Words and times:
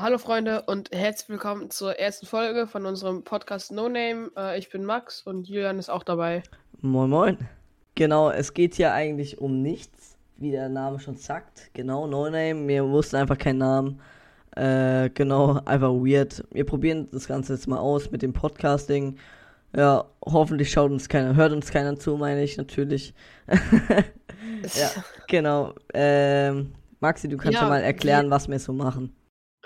Hallo 0.00 0.18
Freunde 0.18 0.62
und 0.62 0.92
herzlich 0.92 1.28
willkommen 1.28 1.70
zur 1.70 1.98
ersten 1.98 2.24
Folge 2.24 2.68
von 2.68 2.86
unserem 2.86 3.24
Podcast 3.24 3.72
No 3.72 3.88
Name. 3.88 4.30
Äh, 4.36 4.56
ich 4.56 4.70
bin 4.70 4.84
Max 4.84 5.22
und 5.22 5.48
Julian 5.48 5.80
ist 5.80 5.90
auch 5.90 6.04
dabei. 6.04 6.44
Moin 6.80 7.10
Moin. 7.10 7.36
Genau, 7.96 8.30
es 8.30 8.54
geht 8.54 8.76
hier 8.76 8.92
eigentlich 8.92 9.38
um 9.38 9.60
nichts, 9.60 10.16
wie 10.36 10.52
der 10.52 10.68
Name 10.68 11.00
schon 11.00 11.16
sagt. 11.16 11.70
Genau, 11.74 12.06
No 12.06 12.30
Name. 12.30 12.68
Wir 12.68 12.88
wussten 12.88 13.16
einfach 13.16 13.36
keinen 13.36 13.58
Namen. 13.58 14.00
Äh, 14.54 15.10
genau, 15.10 15.60
einfach 15.64 15.90
weird. 15.90 16.44
Wir 16.52 16.64
probieren 16.64 17.08
das 17.10 17.26
Ganze 17.26 17.54
jetzt 17.54 17.66
mal 17.66 17.78
aus 17.78 18.12
mit 18.12 18.22
dem 18.22 18.32
Podcasting. 18.32 19.16
Ja, 19.74 20.04
hoffentlich 20.24 20.70
schaut 20.70 20.92
uns 20.92 21.08
keiner, 21.08 21.34
hört 21.34 21.50
uns 21.50 21.72
keiner 21.72 21.98
zu, 21.98 22.16
meine 22.16 22.44
ich 22.44 22.56
natürlich. 22.56 23.14
ja, 23.48 24.90
genau. 25.26 25.74
Ähm, 25.92 26.72
Maxi, 27.00 27.28
du 27.28 27.36
kannst 27.36 27.54
ja, 27.54 27.62
ja 27.62 27.68
mal 27.68 27.82
erklären, 27.82 28.30
was 28.30 28.48
wir 28.48 28.60
so 28.60 28.72
machen. 28.72 29.17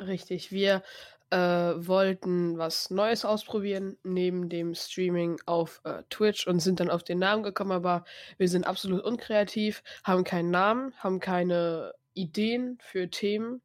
Richtig, 0.07 0.51
wir 0.51 0.83
äh, 1.31 1.37
wollten 1.37 2.59
was 2.59 2.91
Neues 2.91 3.25
ausprobieren 3.25 3.97
neben 4.03 4.49
dem 4.49 4.75
Streaming 4.75 5.41
auf 5.47 5.81
äh, 5.85 6.03
Twitch 6.11 6.47
und 6.47 6.61
sind 6.61 6.81
dann 6.81 6.91
auf 6.91 7.05
den 7.05 7.19
Namen 7.19 7.43
gekommen, 7.43 7.73
aber 7.73 8.05
wir 8.37 8.49
sind 8.49 8.67
absolut 8.67 9.05
unkreativ, 9.05 9.83
haben 10.05 10.25
keinen 10.25 10.51
Namen, 10.51 10.93
haben 10.99 11.21
keine 11.21 11.95
Ideen 12.15 12.79
für 12.83 13.09
Themen 13.09 13.63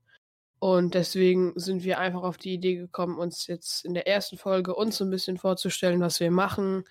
und 0.60 0.94
deswegen 0.94 1.54
sind 1.56 1.84
wir 1.84 2.00
einfach 2.00 2.24
auf 2.24 2.38
die 2.38 2.54
Idee 2.54 2.76
gekommen, 2.76 3.18
uns 3.18 3.48
jetzt 3.48 3.84
in 3.86 3.94
der 3.94 4.08
ersten 4.08 4.38
Folge 4.38 4.76
uns 4.76 5.02
ein 5.02 5.10
bisschen 5.10 5.38
vorzustellen, 5.38 6.02
was 6.02 6.20
wir 6.20 6.32
machen 6.32 6.84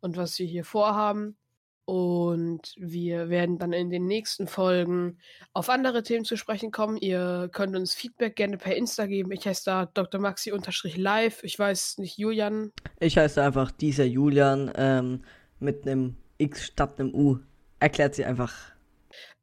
und 0.00 0.16
was 0.16 0.38
wir 0.38 0.46
hier 0.46 0.64
vorhaben. 0.64 1.36
Und 1.86 2.74
wir 2.76 3.28
werden 3.28 3.58
dann 3.58 3.72
in 3.72 3.90
den 3.90 4.06
nächsten 4.06 4.48
Folgen 4.48 5.18
auf 5.52 5.68
andere 5.70 6.02
Themen 6.02 6.24
zu 6.24 6.36
sprechen 6.36 6.72
kommen. 6.72 6.96
Ihr 6.96 7.48
könnt 7.52 7.76
uns 7.76 7.94
Feedback 7.94 8.34
gerne 8.34 8.58
per 8.58 8.74
Insta 8.74 9.06
geben. 9.06 9.30
Ich 9.30 9.46
heiße 9.46 9.62
da 9.66 9.86
Dr. 9.86 10.20
Maxi-Live. 10.20 11.44
Ich 11.44 11.56
weiß 11.56 11.98
nicht, 11.98 12.18
Julian. 12.18 12.72
Ich 12.98 13.16
heiße 13.16 13.40
einfach 13.40 13.70
dieser 13.70 14.04
Julian 14.04 14.72
ähm, 14.74 15.22
mit 15.60 15.86
einem 15.86 16.16
X 16.38 16.66
statt 16.66 16.98
einem 16.98 17.14
U. 17.14 17.38
Erklärt 17.78 18.16
sie 18.16 18.24
einfach. 18.24 18.52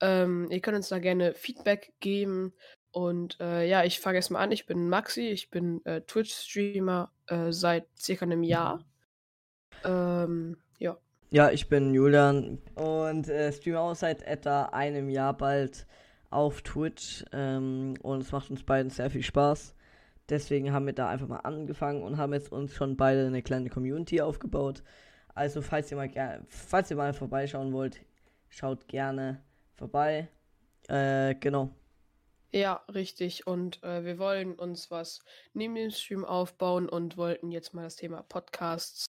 Ähm, 0.01 0.51
ihr 0.51 0.59
könnt 0.59 0.75
uns 0.75 0.89
da 0.89 0.99
gerne 0.99 1.33
Feedback 1.35 1.93
geben. 2.01 2.51
Und 2.91 3.39
äh, 3.39 3.67
ja, 3.67 3.85
ich 3.85 4.01
fange 4.01 4.17
erstmal 4.17 4.43
an. 4.43 4.51
Ich 4.51 4.65
bin 4.65 4.89
Maxi. 4.89 5.29
Ich 5.29 5.49
bin 5.49 5.83
äh, 5.85 6.01
Twitch-Streamer 6.01 7.09
äh, 7.27 7.53
seit 7.53 7.87
circa 7.97 8.25
einem 8.25 8.43
Jahr. 8.43 8.85
Ähm, 9.85 10.57
ja. 10.77 10.97
Ja, 11.33 11.49
ich 11.49 11.67
bin 11.67 11.95
Julian 11.95 12.59
und 12.75 13.27
äh, 13.27 13.51
streame 13.51 13.79
auch 13.79 13.95
seit 13.95 14.21
etwa 14.21 14.65
einem 14.65 15.09
Jahr 15.09 15.35
bald 15.35 15.87
auf 16.29 16.61
Twitch 16.61 17.25
ähm, 17.33 17.95
und 18.03 18.21
es 18.21 18.31
macht 18.31 18.51
uns 18.51 18.61
beiden 18.61 18.91
sehr 18.91 19.09
viel 19.09 19.23
Spaß. 19.23 19.73
Deswegen 20.29 20.71
haben 20.73 20.85
wir 20.85 20.93
da 20.93 21.09
einfach 21.09 21.27
mal 21.27 21.39
angefangen 21.39 22.03
und 22.03 22.17
haben 22.17 22.33
jetzt 22.33 22.51
uns 22.51 22.75
schon 22.75 22.97
beide 22.97 23.25
eine 23.25 23.41
kleine 23.41 23.71
Community 23.71 24.21
aufgebaut. 24.21 24.83
Also 25.33 25.63
falls 25.63 25.89
ihr 25.89 25.97
mal 25.97 26.45
falls 26.49 26.91
ihr 26.91 26.97
mal 26.97 27.13
vorbeischauen 27.13 27.73
wollt, 27.73 27.99
schaut 28.49 28.87
gerne 28.87 29.41
vorbei. 29.73 30.27
Äh, 30.87 31.33
genau. 31.33 31.71
Ja, 32.51 32.83
richtig. 32.93 33.47
Und 33.47 33.81
äh, 33.81 34.05
wir 34.05 34.19
wollen 34.19 34.53
uns 34.53 34.91
was 34.91 35.19
neben 35.55 35.73
dem 35.73 35.89
Stream 35.89 36.25
aufbauen 36.25 36.87
und 36.87 37.17
wollten 37.17 37.51
jetzt 37.51 37.73
mal 37.73 37.81
das 37.81 37.95
Thema 37.95 38.21
Podcasts 38.21 39.07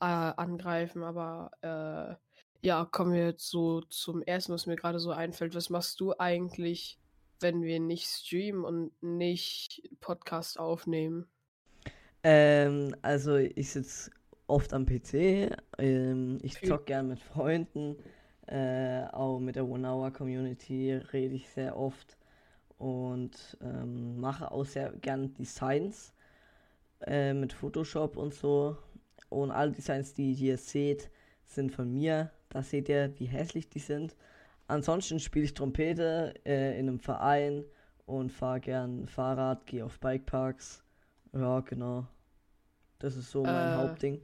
äh, 0.00 0.04
angreifen, 0.04 1.02
aber 1.02 1.50
äh, 1.62 2.66
ja, 2.66 2.84
kommen 2.84 3.12
wir 3.12 3.26
jetzt 3.26 3.48
so 3.48 3.80
zum 3.82 4.22
ersten, 4.22 4.52
was 4.52 4.66
mir 4.66 4.76
gerade 4.76 4.98
so 4.98 5.10
einfällt. 5.10 5.54
Was 5.54 5.70
machst 5.70 6.00
du 6.00 6.14
eigentlich, 6.18 6.98
wenn 7.40 7.62
wir 7.62 7.80
nicht 7.80 8.06
streamen 8.06 8.64
und 8.64 9.02
nicht 9.02 9.82
Podcast 10.00 10.58
aufnehmen? 10.58 11.26
Ähm, 12.22 12.94
also 13.02 13.36
ich 13.36 13.70
sitze 13.70 14.10
oft 14.48 14.72
am 14.72 14.86
PC, 14.86 15.50
ähm, 15.78 16.38
ich 16.42 16.60
zock 16.60 16.86
gern 16.86 17.08
mit 17.08 17.20
Freunden, 17.20 17.96
äh, 18.46 19.04
auch 19.12 19.38
mit 19.38 19.56
der 19.56 19.68
One-Hour-Community 19.68 20.92
rede 21.12 21.34
ich 21.34 21.48
sehr 21.48 21.76
oft 21.76 22.16
und 22.78 23.56
ähm, 23.60 24.20
mache 24.20 24.50
auch 24.50 24.64
sehr 24.64 24.90
gern 24.92 25.34
Designs 25.34 26.12
äh, 27.00 27.32
mit 27.32 27.52
Photoshop 27.52 28.16
und 28.16 28.34
so 28.34 28.76
und 29.42 29.50
alle 29.50 29.72
Designs, 29.72 30.14
die 30.14 30.30
ihr 30.30 30.36
hier 30.36 30.58
seht, 30.58 31.10
sind 31.44 31.72
von 31.72 31.92
mir. 31.92 32.30
Da 32.48 32.62
seht 32.62 32.88
ihr, 32.88 33.12
wie 33.18 33.26
hässlich 33.26 33.68
die 33.68 33.78
sind. 33.78 34.16
Ansonsten 34.66 35.20
spiele 35.20 35.44
ich 35.44 35.54
Trompete 35.54 36.34
äh, 36.44 36.78
in 36.78 36.88
einem 36.88 37.00
Verein 37.00 37.64
und 38.04 38.32
fahre 38.32 38.60
gern 38.60 39.06
Fahrrad, 39.06 39.66
gehe 39.66 39.84
auf 39.84 40.00
Bikeparks. 40.00 40.82
Ja, 41.32 41.60
genau. 41.60 42.06
Das 42.98 43.16
ist 43.16 43.30
so 43.30 43.42
mein 43.42 43.72
äh, 43.72 43.76
Hauptding. 43.76 44.22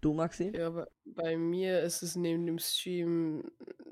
Du, 0.00 0.14
Maxi? 0.14 0.52
Ja, 0.54 0.70
bei, 0.70 0.86
bei 1.04 1.36
mir 1.36 1.80
ist 1.80 2.02
es 2.02 2.16
neben 2.16 2.46
dem 2.46 2.58
Stream 2.58 3.44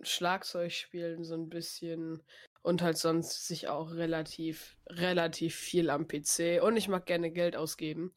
Schlagzeug 0.03 0.73
spielen 0.73 1.25
so 1.25 1.35
ein 1.35 1.49
bisschen 1.49 2.23
und 2.63 2.83
halt 2.83 2.99
sonst 2.99 3.47
sich 3.47 3.69
auch 3.69 3.93
relativ, 3.93 4.77
relativ 4.89 5.55
viel 5.55 5.91
am 5.91 6.09
PC. 6.09 6.63
Und 6.63 6.77
ich 6.77 6.89
mag 6.89 7.07
gerne 7.07 7.31
Geld 7.31 7.57
ausgeben. 7.57 8.13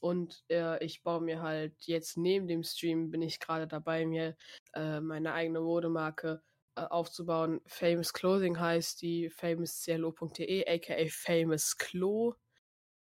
Und 0.00 0.44
äh, 0.48 0.82
ich 0.84 1.02
baue 1.02 1.20
mir 1.20 1.42
halt 1.42 1.74
jetzt 1.80 2.16
neben 2.16 2.46
dem 2.46 2.62
Stream, 2.62 3.10
bin 3.10 3.22
ich 3.22 3.40
gerade 3.40 3.66
dabei, 3.66 4.06
mir 4.06 4.36
äh, 4.74 5.00
meine 5.00 5.32
eigene 5.32 5.60
Modemarke 5.60 6.42
äh, 6.76 6.82
aufzubauen. 6.82 7.60
Famous 7.66 8.12
Clothing 8.12 8.58
heißt 8.58 9.02
die, 9.02 9.28
famousclo.de, 9.30 10.66
aka 10.68 10.94
Famous 11.08 11.76
Klo. 11.76 12.34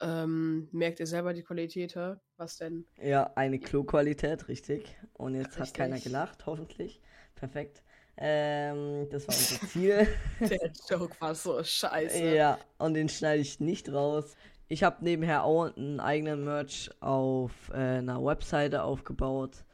Ähm, 0.01 0.69
merkt 0.71 1.01
ihr 1.01 1.07
selber 1.07 1.33
die 1.33 1.43
Qualität, 1.43 1.97
was 2.37 2.55
denn? 2.55 2.85
Ja, 3.01 3.33
eine 3.35 3.59
Klo-Qualität, 3.59 4.47
richtig. 4.47 4.97
Und 5.13 5.35
jetzt 5.35 5.59
richtig. 5.59 5.61
hat 5.61 5.73
keiner 5.73 5.99
gelacht, 5.99 6.45
hoffentlich. 6.45 7.01
Perfekt. 7.35 7.83
Ähm, 8.15 9.07
das 9.09 9.27
war 9.27 9.35
unser 9.35 9.67
Ziel. 9.67 10.07
Der 10.41 10.71
Joke 10.89 11.15
war 11.19 11.35
so 11.35 11.63
scheiße. 11.63 12.35
Ja, 12.35 12.59
und 12.77 12.93
den 12.93 13.07
schneide 13.07 13.41
ich 13.41 13.59
nicht 13.59 13.91
raus. 13.91 14.35
Ich 14.71 14.83
habe 14.83 15.03
nebenher 15.03 15.45
auch 15.45 15.75
einen 15.75 15.99
eigenen 15.99 16.43
Merch 16.45 16.91
auf 16.99 17.51
äh, 17.73 17.97
einer 17.97 18.23
Webseite 18.23 18.83
aufgebaut. 18.83 19.65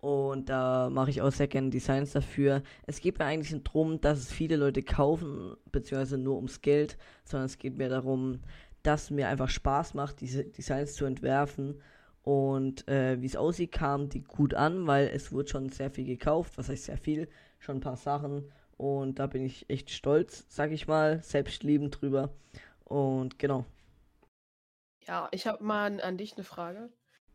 Und 0.00 0.50
da 0.50 0.90
mache 0.90 1.08
ich 1.08 1.22
auch 1.22 1.32
sehr 1.32 1.48
gerne 1.48 1.70
Designs 1.70 2.12
dafür. 2.12 2.62
Es 2.86 3.00
geht 3.00 3.18
mir 3.18 3.24
eigentlich 3.24 3.54
nicht 3.54 3.66
darum, 3.66 4.02
dass 4.02 4.18
es 4.18 4.30
viele 4.30 4.56
Leute 4.56 4.82
kaufen, 4.82 5.56
beziehungsweise 5.72 6.18
nur 6.18 6.36
ums 6.36 6.60
Geld, 6.60 6.98
sondern 7.24 7.46
es 7.46 7.56
geht 7.56 7.78
mir 7.78 7.88
darum, 7.88 8.40
dass 8.82 9.10
mir 9.10 9.28
einfach 9.28 9.48
Spaß 9.48 9.94
macht, 9.94 10.20
diese 10.20 10.44
Designs 10.44 10.92
zu 10.92 11.06
entwerfen. 11.06 11.80
Und 12.22 12.86
äh, 12.86 13.22
wie 13.22 13.26
es 13.26 13.36
aussieht, 13.36 13.72
kam 13.72 14.10
die 14.10 14.24
gut 14.24 14.52
an, 14.52 14.86
weil 14.86 15.06
es 15.08 15.32
wurde 15.32 15.48
schon 15.48 15.70
sehr 15.70 15.90
viel 15.90 16.04
gekauft. 16.04 16.58
Was 16.58 16.68
heißt 16.68 16.84
sehr 16.84 16.98
viel? 16.98 17.28
Schon 17.60 17.78
ein 17.78 17.80
paar 17.80 17.96
Sachen. 17.96 18.52
Und 18.76 19.18
da 19.18 19.26
bin 19.26 19.42
ich 19.42 19.70
echt 19.70 19.88
stolz, 19.88 20.44
sag 20.50 20.70
ich 20.70 20.86
mal, 20.86 21.22
selbstliebend 21.22 21.98
drüber. 21.98 22.28
Und 22.84 23.38
genau. 23.38 23.64
Ja, 25.06 25.28
ich 25.32 25.46
habe 25.46 25.62
mal 25.62 26.00
an 26.00 26.16
dich 26.16 26.34
eine 26.34 26.44
Frage. 26.44 26.90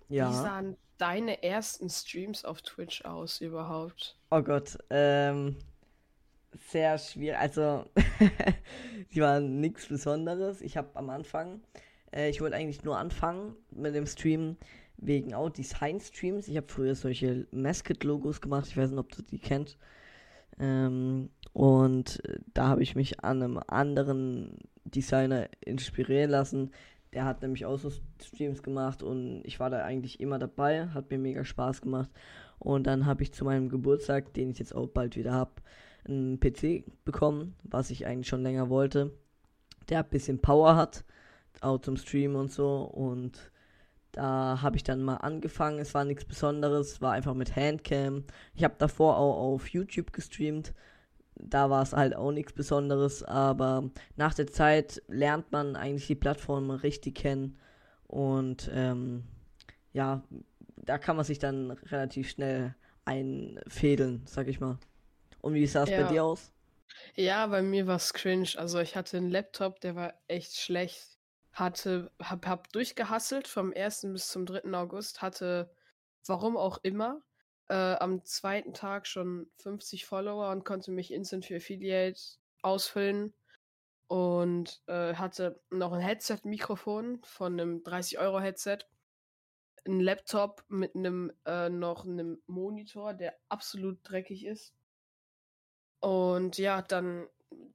Ja. 0.07 0.29
Wie 0.29 0.33
sahen 0.33 0.77
deine 0.97 1.43
ersten 1.43 1.89
Streams 1.89 2.45
auf 2.45 2.61
Twitch 2.61 3.05
aus 3.05 3.41
überhaupt? 3.41 4.17
Oh 4.31 4.41
Gott, 4.41 4.77
ähm, 4.89 5.55
sehr 6.69 6.97
schwierig. 6.97 7.37
Also, 7.37 7.85
die 9.13 9.21
waren 9.21 9.59
nichts 9.59 9.87
Besonderes. 9.87 10.61
Ich 10.61 10.77
habe 10.77 10.89
am 10.95 11.09
Anfang, 11.09 11.61
äh, 12.11 12.29
ich 12.29 12.41
wollte 12.41 12.55
eigentlich 12.55 12.83
nur 12.83 12.97
anfangen 12.97 13.55
mit 13.71 13.95
dem 13.95 14.07
Stream 14.07 14.57
wegen 14.97 15.33
auch 15.33 15.49
Design-Streams. 15.49 16.47
Ich 16.47 16.57
habe 16.57 16.67
früher 16.67 16.95
solche 16.95 17.47
Mascot-Logos 17.51 18.41
gemacht. 18.41 18.67
Ich 18.67 18.77
weiß 18.77 18.89
nicht, 18.89 18.99
ob 18.99 19.11
du 19.11 19.21
die 19.21 19.39
kennst. 19.39 19.77
Ähm, 20.59 21.29
und 21.53 22.23
äh, 22.25 22.39
da 22.53 22.67
habe 22.67 22.83
ich 22.83 22.95
mich 22.95 23.23
an 23.23 23.41
einem 23.41 23.59
anderen 23.67 24.57
Designer 24.83 25.47
inspirieren 25.61 26.31
lassen, 26.31 26.71
der 27.13 27.25
hat 27.25 27.41
nämlich 27.41 27.65
auch 27.65 27.77
so 27.77 27.91
Streams 28.21 28.61
gemacht 28.63 29.01
und 29.01 29.41
ich 29.43 29.59
war 29.59 29.69
da 29.69 29.83
eigentlich 29.83 30.19
immer 30.19 30.39
dabei, 30.39 30.87
hat 30.87 31.09
mir 31.09 31.17
mega 31.17 31.43
Spaß 31.43 31.81
gemacht. 31.81 32.09
Und 32.59 32.85
dann 32.87 33.05
habe 33.05 33.23
ich 33.23 33.33
zu 33.33 33.45
meinem 33.45 33.69
Geburtstag, 33.69 34.33
den 34.33 34.51
ich 34.51 34.59
jetzt 34.59 34.75
auch 34.75 34.87
bald 34.87 35.15
wieder 35.15 35.31
habe, 35.31 35.51
einen 36.05 36.39
PC 36.39 36.83
bekommen, 37.05 37.55
was 37.63 37.89
ich 37.89 38.05
eigentlich 38.05 38.27
schon 38.27 38.43
länger 38.43 38.69
wollte. 38.69 39.11
Der 39.87 39.99
ein 39.99 40.09
bisschen 40.09 40.39
Power 40.39 40.75
hat, 40.75 41.03
auch 41.61 41.79
zum 41.79 41.97
Streamen 41.97 42.35
und 42.35 42.51
so. 42.51 42.81
Und 42.81 43.51
da 44.11 44.61
habe 44.61 44.75
ich 44.75 44.83
dann 44.83 45.01
mal 45.01 45.17
angefangen. 45.17 45.79
Es 45.79 45.93
war 45.93 46.05
nichts 46.05 46.25
Besonderes, 46.25 47.01
war 47.01 47.13
einfach 47.13 47.33
mit 47.33 47.55
Handcam. 47.55 48.25
Ich 48.53 48.63
habe 48.63 48.75
davor 48.77 49.17
auch 49.17 49.53
auf 49.53 49.69
YouTube 49.69 50.13
gestreamt 50.13 50.73
da 51.39 51.69
war 51.69 51.81
es 51.81 51.93
halt 51.93 52.15
auch 52.15 52.31
nichts 52.31 52.53
Besonderes, 52.53 53.23
aber 53.23 53.89
nach 54.15 54.33
der 54.33 54.47
Zeit 54.47 55.01
lernt 55.07 55.51
man 55.51 55.75
eigentlich 55.75 56.07
die 56.07 56.15
Plattform 56.15 56.69
richtig 56.69 57.15
kennen 57.15 57.57
und 58.07 58.69
ähm, 58.73 59.23
ja, 59.93 60.23
da 60.75 60.97
kann 60.97 61.15
man 61.15 61.25
sich 61.25 61.39
dann 61.39 61.71
relativ 61.71 62.29
schnell 62.29 62.75
einfädeln, 63.05 64.23
sag 64.25 64.47
ich 64.47 64.59
mal. 64.59 64.77
Und 65.41 65.53
wie 65.53 65.65
sah 65.67 65.83
es 65.83 65.89
ja. 65.89 66.03
bei 66.03 66.11
dir 66.11 66.23
aus? 66.23 66.51
Ja, 67.15 67.47
bei 67.47 67.61
mir 67.61 67.87
war 67.87 67.95
es 67.95 68.13
cringe. 68.13 68.49
Also 68.57 68.79
ich 68.79 68.95
hatte 68.95 69.17
einen 69.17 69.29
Laptop, 69.29 69.79
der 69.81 69.95
war 69.95 70.13
echt 70.27 70.57
schlecht. 70.57 71.19
hatte, 71.53 72.11
hab, 72.21 72.45
hab 72.45 72.71
durchgehasselt 72.73 73.47
vom 73.47 73.73
1. 73.75 74.07
bis 74.13 74.29
zum 74.29 74.45
3. 74.45 74.73
August, 74.73 75.21
hatte, 75.21 75.71
warum 76.25 76.57
auch 76.57 76.79
immer, 76.83 77.21
äh, 77.69 77.73
am 77.73 78.23
zweiten 78.25 78.73
Tag 78.73 79.07
schon 79.07 79.49
50 79.57 80.05
Follower 80.05 80.51
und 80.51 80.65
konnte 80.65 80.91
mich 80.91 81.11
instant 81.11 81.45
für 81.45 81.57
Affiliate 81.57 82.19
ausfüllen 82.61 83.33
und 84.07 84.81
äh, 84.87 85.13
hatte 85.13 85.61
noch 85.69 85.93
ein 85.93 86.01
Headset-Mikrofon 86.01 87.21
von 87.23 87.53
einem 87.53 87.83
30-Euro-Headset, 87.83 88.79
ein 89.85 89.99
Laptop 89.99 90.65
mit 90.67 90.95
einem 90.95 91.31
äh, 91.45 91.69
noch 91.69 92.05
einem 92.05 92.41
Monitor, 92.47 93.13
der 93.13 93.35
absolut 93.49 93.99
dreckig 94.03 94.45
ist. 94.45 94.73
Und 95.99 96.57
ja, 96.57 96.81
dann, 96.81 97.27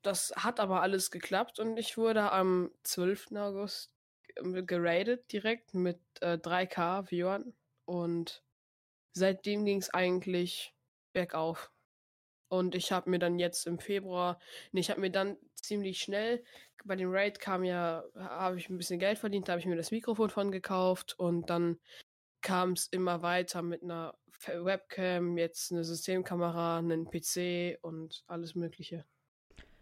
das 0.03 0.33
hat 0.37 0.59
aber 0.59 0.83
alles 0.83 1.11
geklappt 1.11 1.61
und 1.61 1.77
ich 1.77 1.97
wurde 1.97 2.33
am 2.33 2.71
12. 2.83 3.33
August 3.37 3.93
ähm, 4.37 4.67
geradet 4.67 5.33
direkt 5.33 5.75
mit 5.75 6.01
äh, 6.21 6.37
3K 6.37 7.11
Viewern 7.11 7.55
und 7.85 8.43
seitdem 9.15 9.65
ging 9.65 9.79
es 9.79 9.93
eigentlich 9.93 10.75
bergauf. 11.13 11.71
Und 12.49 12.75
ich 12.75 12.93
habe 12.93 13.11
mir 13.11 13.19
dann 13.19 13.39
jetzt 13.39 13.67
im 13.67 13.79
Februar, 13.79 14.39
nee, 14.73 14.81
ich 14.81 14.91
habe 14.91 15.01
mir 15.01 15.11
dann 15.11 15.39
ziemlich 15.55 16.01
schnell, 16.01 16.45
bei 16.85 16.97
dem 16.97 17.11
Raid 17.11 17.41
kam 17.41 17.65
ja, 17.65 18.05
habe 18.15 18.59
ich 18.59 18.69
ein 18.69 18.77
bisschen 18.77 18.99
Geld 18.99 19.19
verdient, 19.19 19.49
da 19.49 19.53
habe 19.53 19.61
ich 19.61 19.67
mir 19.67 19.77
das 19.77 19.91
Mikrofon 19.91 20.29
von 20.29 20.53
gekauft 20.53 21.19
und 21.19 21.49
dann 21.49 21.79
kam 22.43 22.73
es 22.73 22.87
immer 22.89 23.23
weiter 23.23 23.63
mit 23.63 23.83
einer 23.83 24.15
Webcam, 24.47 25.39
jetzt 25.39 25.73
eine 25.73 25.83
Systemkamera, 25.83 26.79
einen 26.79 27.07
PC 27.07 27.79
und 27.81 28.23
alles 28.27 28.55
Mögliche. 28.55 29.07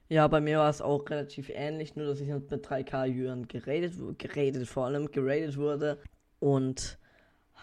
Ja, 0.08 0.28
bei 0.28 0.40
mir 0.40 0.58
war 0.58 0.70
es 0.70 0.80
auch 0.80 1.08
relativ 1.10 1.50
ähnlich, 1.50 1.96
nur 1.96 2.06
dass 2.06 2.20
ich 2.20 2.28
mit 2.28 2.50
3K 2.50 3.06
Jüren 3.06 3.48
geredet, 3.48 3.94
geredet, 4.18 4.68
vor 4.68 4.86
allem 4.86 5.10
geradet 5.10 5.56
wurde 5.56 6.00
und 6.38 6.98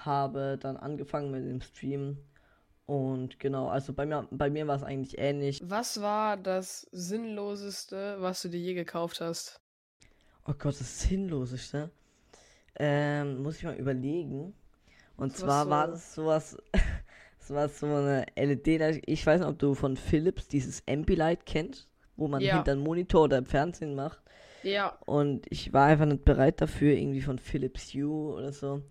habe 0.05 0.57
dann 0.59 0.77
angefangen 0.77 1.31
mit 1.31 1.45
dem 1.45 1.61
Stream 1.61 2.17
und 2.89 3.39
genau, 3.39 3.67
also 3.67 3.93
bei 3.93 4.07
mir, 4.07 4.27
bei 4.31 4.49
mir 4.49 4.65
war 4.65 4.75
es 4.75 4.81
eigentlich 4.81 5.19
ähnlich. 5.19 5.61
Was 5.63 6.01
war 6.01 6.37
das 6.37 6.87
Sinnloseste, 6.91 8.17
was 8.19 8.41
du 8.41 8.49
dir 8.49 8.59
je 8.59 8.73
gekauft 8.73 9.21
hast? 9.21 9.61
Oh 10.47 10.53
Gott, 10.57 10.79
das 10.79 11.01
Sinnloseste? 11.01 11.91
Ähm, 12.79 13.43
muss 13.43 13.57
ich 13.57 13.63
mal 13.63 13.75
überlegen. 13.75 14.55
Und 15.17 15.33
was 15.33 15.39
zwar 15.39 15.65
so? 15.65 15.69
war 15.69 15.87
das 15.87 16.15
sowas, 16.15 16.57
das 17.37 17.51
war 17.51 17.69
so 17.69 17.85
eine 17.85 18.25
LED, 18.35 19.03
ich 19.05 19.23
weiß 19.23 19.41
nicht, 19.41 19.49
ob 19.49 19.59
du 19.59 19.75
von 19.75 19.95
Philips 19.95 20.47
dieses 20.47 20.81
Ambilight 20.89 21.45
kennst, 21.45 21.87
wo 22.17 22.27
man 22.27 22.41
ja. 22.41 22.55
hinter 22.55 22.71
einen 22.71 22.81
Monitor 22.81 23.25
oder 23.25 23.37
im 23.37 23.45
Fernsehen 23.45 23.93
macht. 23.93 24.19
Ja. 24.63 24.97
Und 25.05 25.45
ich 25.51 25.73
war 25.73 25.85
einfach 25.85 26.07
nicht 26.07 26.25
bereit 26.25 26.59
dafür, 26.59 26.93
irgendwie 26.93 27.21
von 27.21 27.37
Philips 27.37 27.93
Hue 27.93 28.33
oder 28.33 28.51
so 28.51 28.81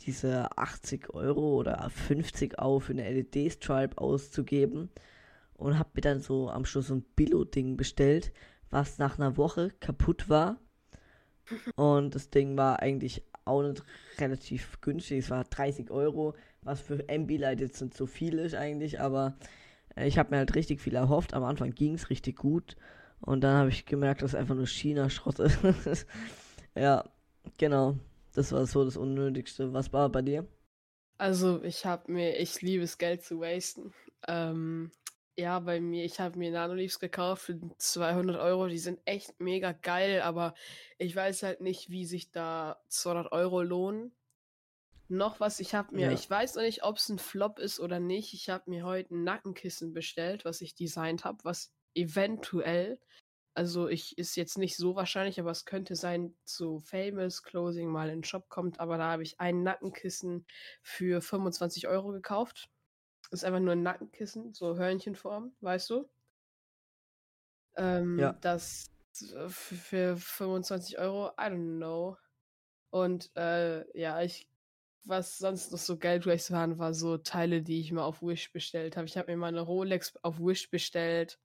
diese 0.00 0.56
80 0.56 1.14
Euro 1.14 1.56
oder 1.56 1.88
50 1.90 2.58
Euro 2.60 2.80
für 2.80 2.92
eine 2.92 3.10
LED-Stripe 3.10 3.98
auszugeben 3.98 4.90
und 5.54 5.78
habe 5.78 5.90
mir 5.94 6.02
dann 6.02 6.20
so 6.20 6.50
am 6.50 6.64
Schluss 6.64 6.88
so 6.88 6.94
ein 6.94 7.04
Billo-Ding 7.16 7.76
bestellt, 7.76 8.32
was 8.70 8.98
nach 8.98 9.18
einer 9.18 9.36
Woche 9.36 9.70
kaputt 9.80 10.28
war. 10.28 10.58
Und 11.76 12.14
das 12.14 12.30
Ding 12.30 12.56
war 12.56 12.80
eigentlich 12.80 13.22
auch 13.44 13.62
nicht 13.62 13.84
relativ 14.18 14.80
günstig. 14.80 15.20
Es 15.20 15.30
war 15.30 15.44
30 15.44 15.90
Euro, 15.90 16.34
was 16.62 16.80
für 16.80 17.04
Ambilight 17.08 17.60
jetzt 17.60 17.80
nicht 17.80 17.96
so 17.96 18.06
viel 18.06 18.38
ist 18.38 18.54
eigentlich, 18.54 19.00
aber 19.00 19.36
äh, 19.94 20.06
ich 20.06 20.18
habe 20.18 20.30
mir 20.30 20.38
halt 20.38 20.54
richtig 20.54 20.80
viel 20.80 20.96
erhofft. 20.96 21.34
Am 21.34 21.44
Anfang 21.44 21.70
ging 21.70 21.94
es 21.94 22.10
richtig 22.10 22.36
gut 22.36 22.76
und 23.20 23.42
dann 23.42 23.56
habe 23.56 23.68
ich 23.70 23.86
gemerkt, 23.86 24.22
dass 24.22 24.34
einfach 24.34 24.56
nur 24.56 24.66
China-Schrott 24.66 25.38
ist. 25.86 26.06
ja, 26.74 27.04
genau. 27.58 27.96
Das 28.36 28.52
war 28.52 28.66
so 28.66 28.84
das 28.84 28.98
Unnötigste. 28.98 29.72
Was 29.72 29.94
war 29.94 30.10
bei 30.10 30.20
dir? 30.20 30.46
Also 31.16 31.62
ich 31.62 31.86
habe 31.86 32.12
mir, 32.12 32.38
ich 32.38 32.60
liebe 32.60 32.84
es, 32.84 32.98
Geld 32.98 33.22
zu 33.22 33.40
wasten. 33.40 33.94
Ähm, 34.28 34.92
ja, 35.38 35.58
bei 35.58 35.80
mir, 35.80 36.04
ich 36.04 36.20
habe 36.20 36.38
mir 36.38 36.50
Nanoleafs 36.50 36.98
gekauft 36.98 37.44
für 37.44 37.58
200 37.78 38.36
Euro. 38.38 38.66
Die 38.66 38.78
sind 38.78 39.00
echt 39.06 39.40
mega 39.40 39.72
geil, 39.72 40.20
aber 40.20 40.54
ich 40.98 41.16
weiß 41.16 41.44
halt 41.44 41.62
nicht, 41.62 41.88
wie 41.88 42.04
sich 42.04 42.30
da 42.30 42.78
200 42.88 43.32
Euro 43.32 43.62
lohnen. 43.62 44.14
Noch 45.08 45.40
was, 45.40 45.58
ich 45.58 45.74
habe 45.74 45.94
mir, 45.94 46.08
ja. 46.08 46.12
ich 46.12 46.28
weiß 46.28 46.56
noch 46.56 46.62
nicht, 46.62 46.84
ob 46.84 46.98
es 46.98 47.08
ein 47.08 47.18
Flop 47.18 47.58
ist 47.58 47.80
oder 47.80 48.00
nicht. 48.00 48.34
Ich 48.34 48.50
habe 48.50 48.68
mir 48.68 48.84
heute 48.84 49.14
ein 49.14 49.24
Nackenkissen 49.24 49.94
bestellt, 49.94 50.44
was 50.44 50.60
ich 50.60 50.74
designt 50.74 51.24
habe, 51.24 51.38
was 51.42 51.72
eventuell 51.94 53.00
also 53.56 53.88
ich 53.88 54.18
ist 54.18 54.36
jetzt 54.36 54.58
nicht 54.58 54.76
so 54.76 54.96
wahrscheinlich, 54.96 55.40
aber 55.40 55.50
es 55.50 55.64
könnte 55.64 55.96
sein, 55.96 56.36
so 56.44 56.80
Famous 56.80 57.42
Closing 57.42 57.88
mal 57.88 58.10
in 58.10 58.18
den 58.18 58.24
Shop 58.24 58.50
kommt, 58.50 58.78
aber 58.80 58.98
da 58.98 59.12
habe 59.12 59.22
ich 59.22 59.40
ein 59.40 59.62
Nackenkissen 59.62 60.44
für 60.82 61.22
25 61.22 61.88
Euro 61.88 62.12
gekauft. 62.12 62.68
Ist 63.30 63.44
einfach 63.44 63.60
nur 63.60 63.72
ein 63.72 63.82
Nackenkissen, 63.82 64.52
so 64.52 64.76
Hörnchenform, 64.76 65.56
weißt 65.60 65.88
du? 65.88 66.08
Ähm, 67.76 68.18
ja. 68.18 68.34
Das 68.42 68.90
für 69.48 70.18
25 70.18 70.98
Euro, 70.98 71.28
I 71.30 71.44
don't 71.44 71.78
know. 71.78 72.18
Und 72.90 73.34
äh, 73.36 73.98
ja, 73.98 74.20
ich, 74.20 74.50
was 75.04 75.38
sonst 75.38 75.72
noch 75.72 75.78
so 75.78 75.96
Geld 75.96 76.26
waren, 76.26 76.78
war 76.78 76.92
so 76.92 77.16
Teile, 77.16 77.62
die 77.62 77.80
ich 77.80 77.90
mal 77.90 78.04
auf 78.04 78.22
Wish 78.22 78.52
bestellt 78.52 78.98
habe. 78.98 79.06
Ich 79.06 79.16
habe 79.16 79.32
mir 79.32 79.38
mal 79.38 79.48
eine 79.48 79.62
Rolex 79.62 80.14
auf 80.22 80.38
Wish 80.40 80.70
bestellt 80.70 81.38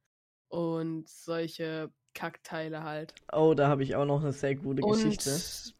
und 0.51 1.07
solche 1.07 1.92
Kackteile 2.13 2.83
halt. 2.83 3.13
Oh, 3.31 3.53
da 3.53 3.68
habe 3.68 3.83
ich 3.83 3.95
auch 3.95 4.06
noch 4.06 4.21
eine 4.21 4.33
sehr 4.33 4.56
gute 4.56 4.83
und 4.83 4.92
Geschichte. 4.92 5.31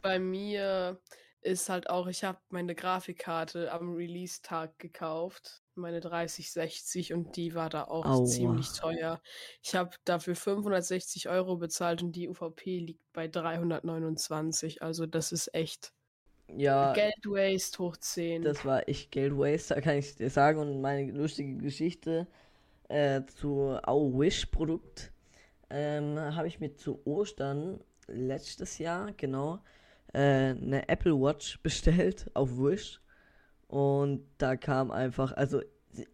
Bei 0.02 0.18
mir 0.18 1.00
ist 1.42 1.70
halt 1.70 1.90
auch, 1.90 2.08
ich 2.08 2.24
habe 2.24 2.38
meine 2.50 2.76
Grafikkarte 2.76 3.72
am 3.72 3.94
Release-Tag 3.94 4.78
gekauft, 4.80 5.62
meine 5.76 6.00
3060 6.00 7.14
und 7.14 7.36
die 7.36 7.56
war 7.56 7.70
da 7.70 7.86
auch 7.86 8.06
Aua. 8.06 8.26
ziemlich 8.26 8.74
teuer. 8.74 9.22
Ich 9.62 9.76
habe 9.76 9.92
dafür 10.06 10.36
560 10.36 11.30
Euro 11.30 11.58
bezahlt 11.58 12.04
und 12.04 12.16
die 12.16 12.30
UVP 12.30 12.80
liegt 12.80 13.12
bei 13.12 13.28
329, 13.28 14.82
also 14.82 15.06
das 15.06 15.32
ist 15.32 15.54
echt 15.54 15.94
ja, 16.48 16.94
Geld 16.94 17.26
Waste 17.26 17.80
hoch 17.80 17.98
10. 17.98 18.44
Das 18.44 18.64
war 18.64 18.88
echt 18.88 19.12
Geld 19.12 19.36
Waste, 19.36 19.76
da 19.76 19.82
kann 19.82 19.98
ich 19.98 20.16
dir 20.16 20.30
sagen 20.30 20.60
und 20.60 20.80
meine 20.80 21.12
lustige 21.12 21.58
Geschichte 21.58 22.28
äh, 22.92 23.26
zu 23.26 23.80
Au 23.84 24.20
Wish 24.20 24.48
Produkt 24.48 25.12
ähm, 25.70 26.20
habe 26.20 26.48
ich 26.48 26.60
mir 26.60 26.76
zu 26.76 27.00
Ostern 27.06 27.80
letztes 28.08 28.78
Jahr, 28.78 29.12
genau, 29.14 29.60
äh, 30.14 30.20
eine 30.20 30.90
Apple 30.90 31.14
Watch 31.14 31.60
bestellt 31.64 32.30
auf 32.34 32.58
Wish. 32.58 33.00
Und 33.68 34.26
da 34.38 34.58
kam 34.58 34.92
einfach, 34.92 35.32
also 35.32 35.62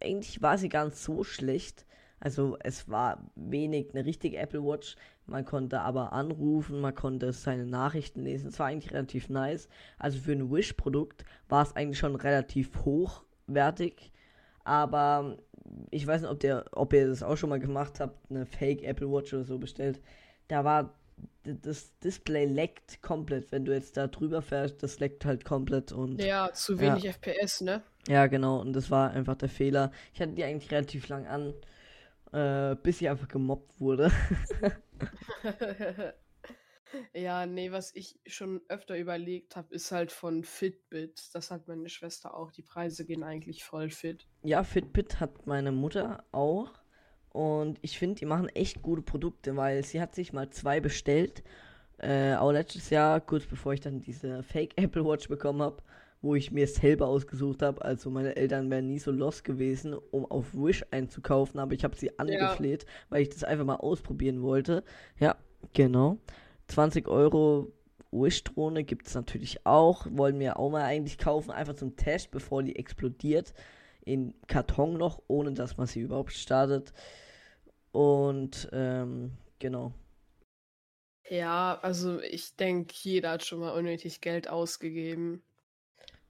eigentlich 0.01 0.42
war 0.42 0.58
sie 0.60 0.70
nicht 0.70 0.96
so 0.96 1.24
schlecht. 1.24 1.86
Also 2.20 2.58
es 2.60 2.90
war 2.90 3.32
wenig 3.36 3.94
eine 3.94 4.06
richtige 4.06 4.38
Apple 4.38 4.63
Watch. 4.63 4.96
Man 5.25 5.46
konnte 5.46 5.82
aber 5.82 6.13
anrufen, 6.13 6.80
man 6.80 6.96
konnte 6.96 7.34
seine 7.34 7.66
Nachrichten 7.66 8.24
lesen. 8.24 8.50
Es 8.50 8.60
war 8.60 8.68
eigentlich 8.68 8.94
relativ 8.94 9.30
nice. 9.30 9.68
Also 9.98 10.20
für 10.20 10.32
ein 10.32 10.51
Wish-Produkt 10.51 11.25
war 11.50 11.63
es 11.63 11.75
eigentlich 11.75 11.98
schon 12.00 12.16
relativ 12.16 12.86
hochwertig. 12.86 14.12
Aber 14.68 15.38
ich 15.92 16.06
weiß 16.06 16.22
nicht, 16.22 16.30
ob, 16.30 16.42
der, 16.42 16.66
ob 16.74 16.92
ihr 16.92 17.08
das 17.08 17.24
auch 17.24 17.38
schon 17.38 17.50
mal 17.50 17.60
gemacht 17.60 18.02
habt, 18.02 18.30
eine 18.30 18.46
Fake 18.46 18.84
Apple 18.84 19.10
Watch 19.10 19.34
oder 19.34 19.46
so 19.46 19.58
bestellt. 19.58 20.02
Da 20.50 20.66
war 20.66 20.94
das 21.44 21.98
Display 22.00 22.44
leckt 22.44 23.02
komplett. 23.02 23.50
Wenn 23.54 23.64
du 23.64 23.74
jetzt 23.74 23.96
da 23.96 24.08
drüber 24.08 24.42
fährst, 24.42 24.84
das 24.84 25.00
leckt 25.00 25.24
halt 25.24 25.46
komplett 25.46 25.94
und. 25.94 26.22
Ja, 26.22 26.52
zu 26.52 26.82
wenig 26.82 27.04
ja. 27.04 27.12
FPS, 27.14 27.62
ne? 27.62 27.82
Ja, 28.10 28.28
genau. 28.28 28.60
Und 28.60 28.74
das 28.74 28.92
war 28.92 29.12
einfach 29.12 29.36
der 29.36 29.48
Fehler. 29.48 29.94
Ich 30.14 30.20
hatte 30.20 30.34
die 30.34 30.44
eigentlich 30.44 30.70
relativ 30.70 31.08
lang 31.08 31.26
an, 31.28 31.54
äh, 32.34 32.76
bis 32.76 33.00
ich 33.00 33.08
einfach 33.08 33.30
gemobbt 33.30 33.80
wurde. 33.80 34.12
Ja, 37.13 37.46
nee, 37.46 37.72
was 37.72 37.94
ich 37.96 38.20
schon 38.25 38.62
öfter 38.70 38.98
überlegt 38.98 39.56
habe, 39.56 39.74
ist 39.74 39.91
halt 39.91 40.12
von 40.12 40.44
Fitbit. 40.44 41.29
Das 41.34 41.51
hat 41.51 41.67
meine 41.67 41.89
Schwester 41.89 42.36
auch. 42.36 42.51
Die 42.51 42.62
Preise 42.62 43.06
gehen 43.06 43.24
eigentlich 43.24 43.63
voll 43.63 43.89
fit. 43.89 44.27
Ja, 44.44 44.63
Fitbit 44.63 45.20
hat 45.20 45.46
meine 45.48 45.72
Mutter 45.72 46.24
auch. 46.32 46.72
Und 47.29 47.77
ich 47.82 48.00
finde, 48.00 48.15
die 48.15 48.25
machen 48.25 48.50
echt 48.50 48.82
gute 48.82 49.01
Produkte, 49.01 49.56
weil 49.56 49.84
sie 49.84 50.01
hat 50.01 50.15
sich 50.15 50.34
mal 50.34 50.50
zwei 50.50 50.79
bestellt. 50.79 51.44
Äh, 52.00 52.36
auch 52.36 52.51
letztes 52.51 52.89
Jahr, 52.89 53.20
kurz 53.22 53.46
bevor 53.46 53.74
ich 53.74 53.79
dann 53.79 54.01
diese 54.01 54.44
Fake 54.44 54.74
Apple 54.75 55.06
Watch 55.06 55.27
bekommen 55.27 55.62
habe, 55.62 55.82
wo 56.22 56.36
ich 56.36 56.51
mir 56.51 56.67
selber 56.67 57.08
ausgesucht 57.08 57.62
habe. 57.62 57.84
Also 57.84 58.10
meine 58.10 58.36
Eltern 58.36 58.70
wären 58.70 58.88
nie 58.88 59.00
so 59.00 59.12
lost 59.12 59.44
gewesen, 59.44 59.94
um 59.94 60.25
auf 60.25 60.53
Wish 60.53 60.86
einzukaufen, 60.91 61.60
aber 61.60 61.74
ich 61.74 61.84
habe 61.84 61.96
sie 61.96 62.17
angefleht, 62.17 62.84
ja. 62.84 62.89
weil 63.10 63.22
ich 63.24 63.29
das 63.29 63.44
einfach 63.44 63.65
mal 63.65 63.75
ausprobieren 63.75 64.41
wollte. 64.41 64.84
Ja, 65.20 65.36
genau. 65.74 66.17
20 66.68 67.08
Euro 67.08 67.72
Wish-Drohne 68.12 68.84
gibt 68.84 69.08
es 69.08 69.16
natürlich 69.16 69.66
auch. 69.66 70.08
Wollen 70.10 70.40
wir 70.40 70.60
auch 70.60 70.70
mal 70.70 70.84
eigentlich 70.84 71.18
kaufen, 71.18 71.52
einfach 71.52 71.76
zum 71.76 71.96
Test, 71.96 72.32
bevor 72.32 72.64
die 72.64 72.76
explodiert. 72.76 73.54
In 74.02 74.34
Karton 74.48 74.98
noch, 74.98 75.22
ohne 75.28 75.54
dass 75.54 75.78
man 75.78 75.88
sie 75.88 76.02
überhaupt 76.02 76.34
startet. 76.34 76.94
Und 77.92 78.70
ähm, 78.72 79.34
genau. 79.60 79.94
Ja, 81.30 81.80
also 81.82 82.22
ich 82.22 82.56
denke, 82.56 82.94
jeder 83.02 83.32
hat 83.32 83.46
schon 83.46 83.60
mal 83.60 83.72
unnötig 83.78 84.22
Geld 84.22 84.48
ausgegeben. 84.48 85.44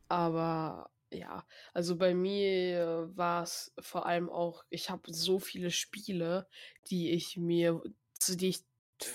Aber 0.08 0.90
ja, 1.12 1.46
also 1.74 1.98
bei 1.98 2.14
mir 2.14 3.10
war 3.16 3.44
es 3.44 3.74
vor 3.80 4.06
allem 4.06 4.30
auch, 4.30 4.64
ich 4.70 4.90
habe 4.90 5.14
so 5.14 5.40
viele 5.40 5.72
Spiele, 5.72 6.48
die 6.90 7.12
ich 7.12 7.38
mir, 7.38 7.82
die 8.28 8.50
ich, 8.50 8.66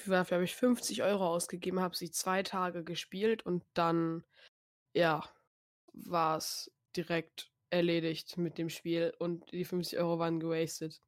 dafür 0.07 0.37
habe 0.37 0.45
ich 0.45 0.55
50 0.55 1.03
Euro 1.03 1.27
ausgegeben, 1.27 1.81
habe 1.81 1.97
sie 1.97 2.11
zwei 2.11 2.43
Tage 2.43 2.85
gespielt 2.85 3.45
und 3.45 3.65
dann, 3.75 4.25
ja, 4.95 5.25
war 5.93 6.37
es 6.37 6.71
direkt 6.97 7.51
erledigt 7.71 8.37
mit 8.37 8.59
dem 8.59 8.69
Spiel 8.69 9.15
und 9.19 9.51
die 9.53 9.65
50 9.65 9.99
Euro 9.99 10.19
waren 10.19 10.41
gewastet. 10.41 11.01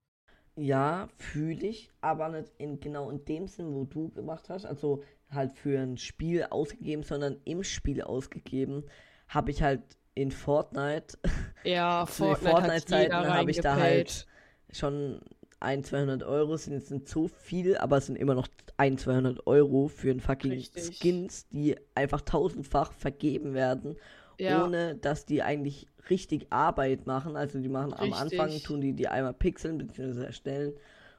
Ja, 0.57 1.09
fühle 1.19 1.67
ich, 1.67 1.91
aber 2.01 2.29
nicht 2.29 2.53
in 2.59 2.79
genau 2.79 3.11
in 3.11 3.25
dem 3.25 3.49
Sinn, 3.49 3.75
wo 3.75 3.85
du 3.85 4.11
gemacht 4.11 4.49
hast. 4.49 4.65
Also 4.65 5.03
halt 5.31 5.53
für 5.53 5.81
ein 5.81 5.97
Spiel 5.97 6.45
ausgegeben, 6.45 7.03
sondern 7.03 7.41
im 7.45 7.65
Spiel 7.65 8.03
ausgegeben. 8.03 8.85
Habe 9.29 9.51
ich 9.51 9.63
halt 9.63 9.83
in 10.15 10.31
Fortnite. 10.31 11.19
Ja, 11.65 12.07
Fortnite 12.07 12.51
Fortnite-Zeiten 12.51 13.15
habe 13.15 13.51
ich 13.51 13.61
da 13.61 13.77
halt 13.77 14.27
schon 14.71 15.21
ein, 15.65 15.83
200 15.83 16.23
Euro. 16.23 16.57
Sind 16.57 16.75
jetzt 16.75 16.91
nicht 16.91 17.09
so 17.09 17.29
viel, 17.29 17.77
aber 17.77 17.99
es 17.99 18.07
sind 18.07 18.17
immer 18.17 18.35
noch 18.35 18.49
ein, 18.77 18.99
200 18.99 19.47
Euro 19.47 19.89
für 19.89 20.11
ein 20.11 20.21
fucking 20.21 20.53
Richtig. 20.53 20.99
Skins, 20.99 21.49
die 21.49 21.77
einfach 21.95 22.21
tausendfach 22.21 22.93
vergeben 22.93 23.55
werden 23.55 23.97
ja. 24.39 24.65
ohne 24.65 24.95
dass 24.97 25.27
die 25.27 25.43
eigentlich 25.43 25.87
richtig 26.11 26.47
Arbeit 26.51 27.07
machen. 27.07 27.37
Also 27.37 27.61
die 27.61 27.69
machen 27.69 27.93
richtig. 27.93 28.13
am 28.13 28.21
Anfang, 28.21 28.51
tun 28.63 28.81
die 28.81 28.93
die 28.93 29.09
einmal 29.09 29.35
pixeln 29.35 29.79
bzw. 29.79 30.25
erstellen 30.25 30.75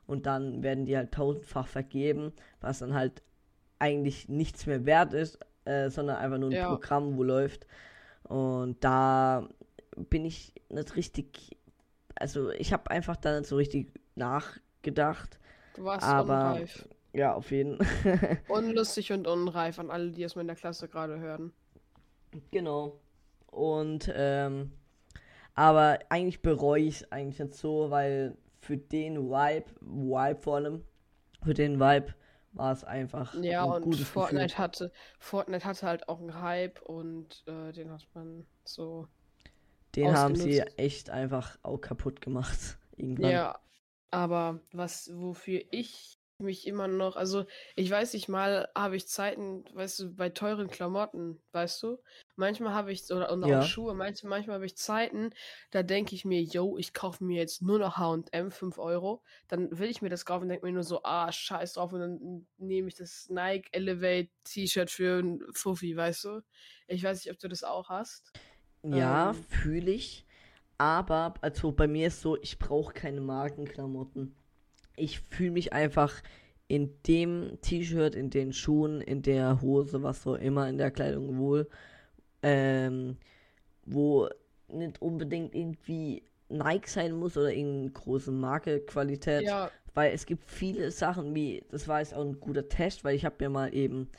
und 0.07 0.25
dann 0.25 0.63
werden 0.63 0.85
die 0.85 0.95
halt 0.95 1.11
tausendfach 1.11 1.67
vergeben, 1.67 2.33
was 2.61 2.79
dann 2.79 2.93
halt 2.93 3.21
eigentlich 3.79 4.29
nichts 4.29 4.65
mehr 4.65 4.85
wert 4.85 5.13
ist, 5.13 5.39
äh, 5.65 5.89
sondern 5.89 6.17
einfach 6.17 6.37
nur 6.37 6.49
ein 6.49 6.55
ja. 6.55 6.69
Programm, 6.69 7.17
wo 7.17 7.23
läuft. 7.23 7.67
Und 8.23 8.83
da 8.83 9.49
bin 9.95 10.25
ich 10.25 10.53
nicht 10.69 10.95
richtig, 10.95 11.57
also 12.15 12.51
ich 12.51 12.73
habe 12.73 12.89
einfach 12.91 13.15
da 13.15 13.39
nicht 13.39 13.47
so 13.47 13.55
richtig 13.55 13.91
nachgedacht. 14.15 15.39
Du 15.75 15.83
warst 15.83 16.05
aber, 16.05 16.53
unreif. 16.53 16.87
Ja, 17.13 17.33
auf 17.33 17.51
jeden 17.51 17.83
Fall. 17.83 18.39
Unlustig 18.47 19.11
und 19.11 19.27
unreif 19.27 19.79
an 19.79 19.91
alle, 19.91 20.11
die 20.11 20.23
es 20.23 20.35
mir 20.35 20.41
in 20.41 20.47
der 20.47 20.55
Klasse 20.55 20.87
gerade 20.87 21.19
hören. 21.19 21.53
Genau. 22.51 22.99
Und 23.47 24.11
ähm, 24.13 24.71
aber 25.53 25.99
eigentlich 26.09 26.41
bereue 26.41 26.83
ich 26.83 27.01
es 27.01 27.11
eigentlich 27.11 27.39
nicht 27.39 27.55
so, 27.55 27.89
weil 27.89 28.37
für 28.59 28.77
den 28.77 29.29
Vibe, 29.29 29.65
Vibe 29.79 30.41
vor 30.41 30.55
allem, 30.55 30.83
für 31.41 31.53
den 31.53 31.79
Vibe 31.79 32.13
war 32.51 32.73
es 32.73 32.83
einfach 32.83 33.33
ja 33.35 33.63
ein 33.63 33.83
und 33.83 33.95
Fortnite 33.95 34.47
Gefühl. 34.47 34.57
hatte 34.57 34.91
Fortnite 35.19 35.65
hatte 35.65 35.85
halt 35.85 36.09
auch 36.09 36.19
einen 36.19 36.41
Hype 36.41 36.81
und 36.81 37.43
äh, 37.47 37.71
den 37.71 37.91
hat 37.91 38.07
man 38.13 38.45
so 38.63 39.07
den 39.95 40.13
haben 40.13 40.35
sie 40.35 40.59
echt 40.77 41.09
einfach 41.09 41.57
auch 41.63 41.79
kaputt 41.79 42.21
gemacht 42.21 42.77
irgendwann. 42.97 43.31
Ja, 43.31 43.59
aber 44.11 44.61
was 44.71 45.11
wofür 45.13 45.61
ich 45.71 46.17
mich 46.37 46.67
immer 46.67 46.87
noch, 46.87 47.15
also 47.15 47.45
ich 47.75 47.89
weiß 47.89 48.13
nicht 48.13 48.27
mal, 48.27 48.69
habe 48.75 48.97
ich 48.97 49.07
Zeiten, 49.07 49.63
weißt 49.73 49.99
du, 49.99 50.13
bei 50.13 50.29
teuren 50.29 50.69
Klamotten, 50.69 51.41
weißt 51.53 51.81
du, 51.83 51.97
manchmal 52.35 52.73
habe 52.73 52.91
ich, 52.91 53.09
oder 53.11 53.31
und 53.31 53.47
ja. 53.47 53.59
auch 53.59 53.63
Schuhe, 53.63 53.93
manchmal, 53.93 54.31
manchmal 54.31 54.55
habe 54.55 54.65
ich 54.65 54.75
Zeiten, 54.75 55.29
da 55.71 55.81
denke 55.81 56.13
ich 56.13 56.25
mir, 56.25 56.41
yo, 56.41 56.77
ich 56.77 56.93
kaufe 56.93 57.23
mir 57.23 57.39
jetzt 57.39 57.61
nur 57.61 57.79
noch 57.79 57.97
H&M 57.97 58.51
5 58.51 58.77
Euro, 58.77 59.23
dann 59.47 59.77
will 59.79 59.89
ich 59.89 60.01
mir 60.01 60.09
das 60.09 60.25
kaufen 60.25 60.43
und 60.43 60.49
denke 60.49 60.65
mir 60.65 60.73
nur 60.73 60.83
so, 60.83 61.03
ah, 61.03 61.31
scheiß 61.31 61.73
drauf 61.73 61.93
und 61.93 62.01
dann 62.01 62.47
nehme 62.57 62.89
ich 62.89 62.95
das 62.95 63.29
Nike 63.29 63.69
Elevate 63.71 64.29
T-Shirt 64.43 64.91
für 64.91 65.19
ein 65.19 65.41
Fuffi, 65.53 65.95
weißt 65.95 66.25
du, 66.25 66.41
ich 66.87 67.03
weiß 67.03 67.23
nicht, 67.23 67.33
ob 67.33 67.39
du 67.39 67.47
das 67.47 67.63
auch 67.63 67.89
hast. 67.89 68.33
Ja, 68.93 69.31
ähm, 69.31 69.35
fühle 69.35 69.91
ich, 69.91 70.25
aber, 70.77 71.35
also 71.41 71.71
bei 71.71 71.87
mir 71.87 72.07
ist 72.07 72.21
so, 72.21 72.37
ich 72.41 72.59
brauche 72.59 72.93
keine 72.93 73.21
Markenklamotten. 73.21 74.35
Ich 74.95 75.19
fühle 75.19 75.51
mich 75.51 75.73
einfach 75.73 76.21
in 76.67 76.91
dem 77.07 77.57
T-Shirt, 77.61 78.15
in 78.15 78.29
den 78.29 78.51
Schuhen, 78.51 79.01
in 79.01 79.21
der 79.21 79.61
Hose, 79.61 80.03
was 80.03 80.23
so 80.23 80.35
immer, 80.35 80.67
in 80.67 80.77
der 80.77 80.91
Kleidung 80.91 81.37
wohl, 81.37 81.69
ähm, 82.41 83.17
wo 83.85 84.27
nicht 84.67 85.01
unbedingt 85.01 85.53
irgendwie 85.53 86.23
Nike 86.49 86.89
sein 86.89 87.13
muss 87.13 87.37
oder 87.37 87.53
irgendeine 87.53 87.91
große 87.91 88.31
Marke 88.31 88.79
Qualität, 88.81 89.43
ja. 89.43 89.69
weil 89.93 90.13
es 90.13 90.25
gibt 90.25 90.49
viele 90.49 90.91
Sachen 90.91 91.33
wie, 91.35 91.63
das 91.69 91.87
war 91.87 91.99
jetzt 91.99 92.13
auch 92.13 92.25
ein 92.25 92.39
guter 92.39 92.67
Test, 92.67 93.03
weil 93.03 93.15
ich 93.15 93.25
habe 93.25 93.35
mir 93.39 93.49
mal 93.49 93.73
eben 93.73 94.09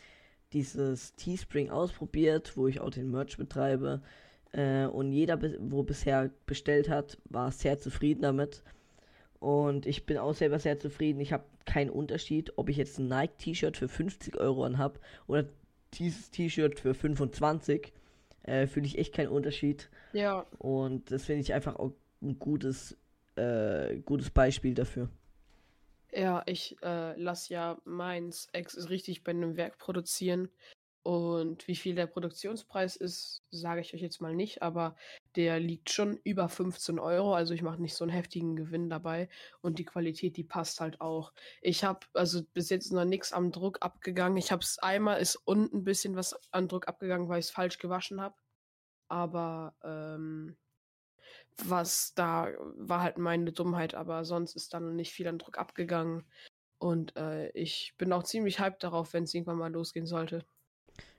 dieses 0.53 1.15
Teespring 1.17 1.71
ausprobiert, 1.71 2.57
wo 2.57 2.69
ich 2.69 2.81
auch 2.81 2.91
den 2.91 3.11
Merch 3.11 3.37
betreibe 3.37 4.03
äh, 4.57 4.87
und 4.87 5.13
jeder, 5.13 5.39
wo 5.59 5.83
bisher 5.83 6.31
bestellt 6.47 6.89
hat, 6.89 7.19
war 7.27 7.53
sehr 7.53 7.79
zufrieden 7.79 8.23
damit. 8.23 8.63
Und 9.39 9.85
ich 9.85 10.07
bin 10.07 10.17
auch 10.17 10.35
selber 10.35 10.59
sehr 10.59 10.79
zufrieden. 10.79 11.21
Ich 11.21 11.33
habe 11.33 11.45
keinen 11.67 11.91
Unterschied, 11.91 12.55
ob 12.57 12.71
ich 12.71 12.79
jetzt 12.79 12.99
ein 12.99 13.09
Nike-T-Shirt 13.09 13.77
für 13.77 13.89
50 13.89 14.39
Euro 14.39 14.65
anhab 14.65 14.99
oder 15.27 15.45
dieses 15.93 16.31
T-Shirt 16.31 16.81
für 16.81 16.95
25. 16.95 17.93
Äh, 18.45 18.67
Fühle 18.67 18.87
ich 18.87 18.97
echt 18.97 19.15
keinen 19.15 19.29
Unterschied. 19.29 19.91
Ja. 20.15 20.47
Und 20.59 21.11
das 21.11 21.25
finde 21.25 21.43
ich 21.43 21.53
einfach 21.53 21.77
auch 21.77 21.93
ein 22.23 22.39
gutes, 22.39 22.97
äh, 23.35 23.99
gutes 23.99 24.31
Beispiel 24.31 24.73
dafür. 24.73 25.11
Ja, 26.13 26.43
ich 26.47 26.77
äh, 26.83 27.21
lasse 27.21 27.53
ja 27.53 27.79
meins 27.85 28.49
ex 28.53 28.89
richtig 28.89 29.23
bei 29.23 29.33
einem 29.33 29.59
Werk 29.59 29.77
produzieren. 29.77 30.49
Und 31.07 31.69
wie 31.69 31.77
viel 31.77 31.95
der 31.95 32.07
Produktionspreis 32.07 32.97
ist, 32.97 33.45
sage 33.57 33.81
ich 33.81 33.95
euch 33.95 34.01
jetzt 34.01 34.21
mal 34.21 34.35
nicht, 34.35 34.63
aber 34.63 34.97
der 35.37 35.61
liegt 35.61 35.91
schon 35.91 36.19
über 36.25 36.49
15 36.49 36.99
Euro. 36.99 37.35
Also 37.35 37.55
ich 37.55 37.63
mache 37.63 37.81
nicht 37.81 37.95
so 37.95 38.05
einen 38.05 38.13
heftigen 38.13 38.57
Gewinn 38.57 38.89
dabei. 38.89 39.29
Und 39.61 39.79
die 39.79 39.85
Qualität, 39.85 40.37
die 40.37 40.45
passt 40.45 40.81
halt 40.81 41.01
auch. 41.01 41.33
Ich 41.63 41.85
habe 41.85 42.07
also 42.15 42.43
bis 42.55 42.71
jetzt 42.71 42.93
noch 42.93 43.05
nichts 43.05 43.33
am 43.33 43.53
Druck 43.53 43.79
abgegangen. 43.83 44.39
Ich 44.39 44.53
habe 44.53 44.63
es 44.63 44.79
einmal, 44.79 45.21
ist 45.21 45.37
unten 45.37 45.79
ein 45.79 45.85
bisschen 45.85 46.17
was 46.17 46.39
am 46.53 46.69
Druck 46.69 46.89
abgegangen, 46.89 47.29
weil 47.29 47.41
ich 47.41 47.47
es 47.47 47.51
falsch 47.51 47.79
gewaschen 47.79 48.21
habe. 48.21 48.37
Aber 49.09 49.75
ähm, 49.85 50.57
was 51.65 52.15
da 52.15 52.49
war 52.77 53.03
halt 53.03 53.19
meine 53.19 53.53
Dummheit, 53.53 53.95
aber 53.95 54.25
sonst 54.25 54.57
ist 54.57 54.75
dann 54.75 54.97
nicht 54.97 55.13
viel 55.13 55.29
an 55.29 55.39
Druck 55.39 55.59
abgegangen. 55.59 56.25
Und 56.79 57.17
äh, 57.17 57.51
ich 57.51 57.95
bin 57.99 58.13
auch 58.13 58.25
ziemlich 58.25 58.61
hyped 58.61 58.83
darauf, 58.83 59.13
wenn 59.13 59.25
es 59.25 59.35
irgendwann 59.35 59.59
mal 59.59 59.73
losgehen 59.73 60.07
sollte. 60.07 60.45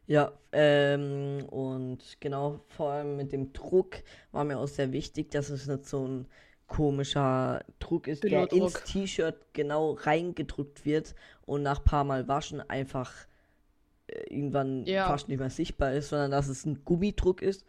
Ja, 0.07 0.31
ähm, 0.53 1.45
und 1.49 2.17
genau, 2.21 2.61
vor 2.69 2.91
allem 2.91 3.17
mit 3.17 3.33
dem 3.33 3.51
Druck 3.51 3.97
war 4.31 4.45
mir 4.45 4.57
auch 4.57 4.67
sehr 4.67 4.93
wichtig, 4.93 5.31
dass 5.31 5.49
es 5.49 5.67
nicht 5.67 5.85
so 5.85 6.07
ein 6.07 6.27
komischer 6.67 7.63
Druck 7.79 8.07
ist, 8.07 8.23
der 8.23 8.51
ins 8.51 8.83
T-Shirt 8.83 9.35
genau 9.53 9.91
reingedrückt 9.91 10.85
wird 10.85 11.13
und 11.45 11.61
nach 11.61 11.83
paar 11.83 12.05
Mal 12.05 12.27
waschen 12.27 12.61
einfach 12.69 13.13
äh, 14.07 14.33
irgendwann 14.33 14.85
ja. 14.85 15.07
fast 15.07 15.27
nicht 15.27 15.39
mehr 15.39 15.49
sichtbar 15.49 15.93
ist, 15.93 16.09
sondern 16.09 16.31
dass 16.31 16.47
es 16.47 16.65
ein 16.65 16.83
Gummidruck 16.85 17.41
ist, 17.41 17.65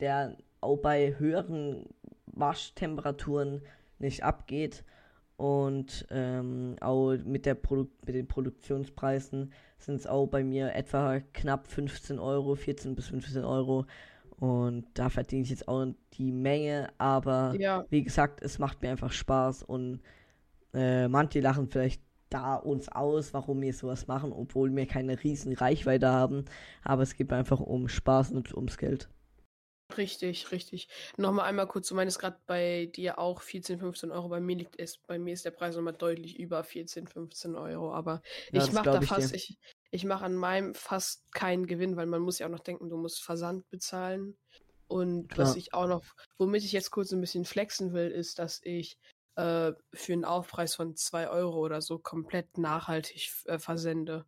der 0.00 0.36
auch 0.60 0.76
bei 0.76 1.18
höheren 1.18 1.86
Waschtemperaturen 2.26 3.62
nicht 3.98 4.22
abgeht 4.22 4.84
und 5.38 6.04
ähm, 6.10 6.74
auch 6.80 7.14
mit, 7.24 7.46
der 7.46 7.54
Produ 7.54 7.86
mit 8.04 8.16
den 8.16 8.26
Produktionspreisen 8.26 9.52
sind 9.78 9.94
es 9.94 10.06
auch 10.08 10.26
bei 10.26 10.42
mir 10.42 10.74
etwa 10.74 11.20
knapp 11.32 11.68
15 11.68 12.18
Euro, 12.18 12.56
14 12.56 12.96
bis 12.96 13.06
15 13.06 13.44
Euro. 13.44 13.86
Und 14.40 14.86
da 14.94 15.08
verdiene 15.08 15.42
ich 15.42 15.50
jetzt 15.50 15.68
auch 15.68 15.86
die 16.14 16.32
Menge, 16.32 16.88
aber 16.98 17.54
ja. 17.56 17.84
wie 17.88 18.02
gesagt, 18.02 18.42
es 18.42 18.58
macht 18.58 18.82
mir 18.82 18.90
einfach 18.90 19.12
Spaß 19.12 19.62
und 19.62 20.00
äh, 20.74 21.06
manche 21.06 21.38
lachen 21.38 21.68
vielleicht 21.68 22.02
da 22.30 22.56
uns 22.56 22.88
aus, 22.88 23.32
warum 23.32 23.60
wir 23.60 23.72
sowas 23.72 24.08
machen, 24.08 24.32
obwohl 24.32 24.74
wir 24.74 24.86
keine 24.86 25.22
riesen 25.22 25.52
Reichweite 25.54 26.08
haben. 26.08 26.46
Aber 26.82 27.02
es 27.02 27.14
geht 27.14 27.32
einfach 27.32 27.60
um 27.60 27.88
Spaß 27.88 28.32
und 28.32 28.52
ums 28.54 28.76
Geld. 28.76 29.08
Richtig, 29.96 30.52
richtig. 30.52 30.88
Nochmal 31.16 31.46
einmal 31.46 31.66
kurz, 31.66 31.88
du 31.88 31.94
meinst 31.94 32.18
gerade 32.18 32.38
bei 32.46 32.86
dir 32.94 33.18
auch 33.18 33.40
14, 33.40 33.78
15 33.78 34.10
Euro. 34.10 34.28
Bei 34.28 34.40
mir 34.40 34.56
liegt 34.56 34.78
es, 34.78 34.98
bei 34.98 35.18
mir 35.18 35.32
ist 35.32 35.44
der 35.44 35.50
Preis 35.50 35.76
nochmal 35.76 35.94
deutlich 35.94 36.38
über 36.38 36.62
14, 36.62 37.06
15 37.06 37.56
Euro. 37.56 37.94
Aber 37.94 38.22
ja, 38.52 38.62
ich 38.62 38.72
mache 38.72 38.90
da 38.90 39.00
fast, 39.00 39.34
ich, 39.34 39.58
ich 39.90 40.04
mache 40.04 40.24
an 40.24 40.34
meinem 40.34 40.74
fast 40.74 41.32
keinen 41.32 41.66
Gewinn, 41.66 41.96
weil 41.96 42.06
man 42.06 42.20
muss 42.20 42.38
ja 42.38 42.46
auch 42.46 42.50
noch 42.50 42.60
denken, 42.60 42.90
du 42.90 42.98
musst 42.98 43.22
Versand 43.22 43.68
bezahlen. 43.70 44.36
Und 44.88 45.28
Klar. 45.28 45.48
was 45.48 45.56
ich 45.56 45.72
auch 45.72 45.86
noch, 45.86 46.04
womit 46.36 46.64
ich 46.64 46.72
jetzt 46.72 46.90
kurz 46.90 47.12
ein 47.12 47.20
bisschen 47.20 47.44
flexen 47.44 47.92
will, 47.92 48.10
ist, 48.10 48.38
dass 48.38 48.60
ich 48.62 48.98
äh, 49.36 49.72
für 49.94 50.12
einen 50.12 50.24
Aufpreis 50.24 50.74
von 50.74 50.96
2 50.96 51.30
Euro 51.30 51.58
oder 51.58 51.80
so 51.80 51.98
komplett 51.98 52.58
nachhaltig 52.58 53.30
äh, 53.46 53.58
versende. 53.58 54.26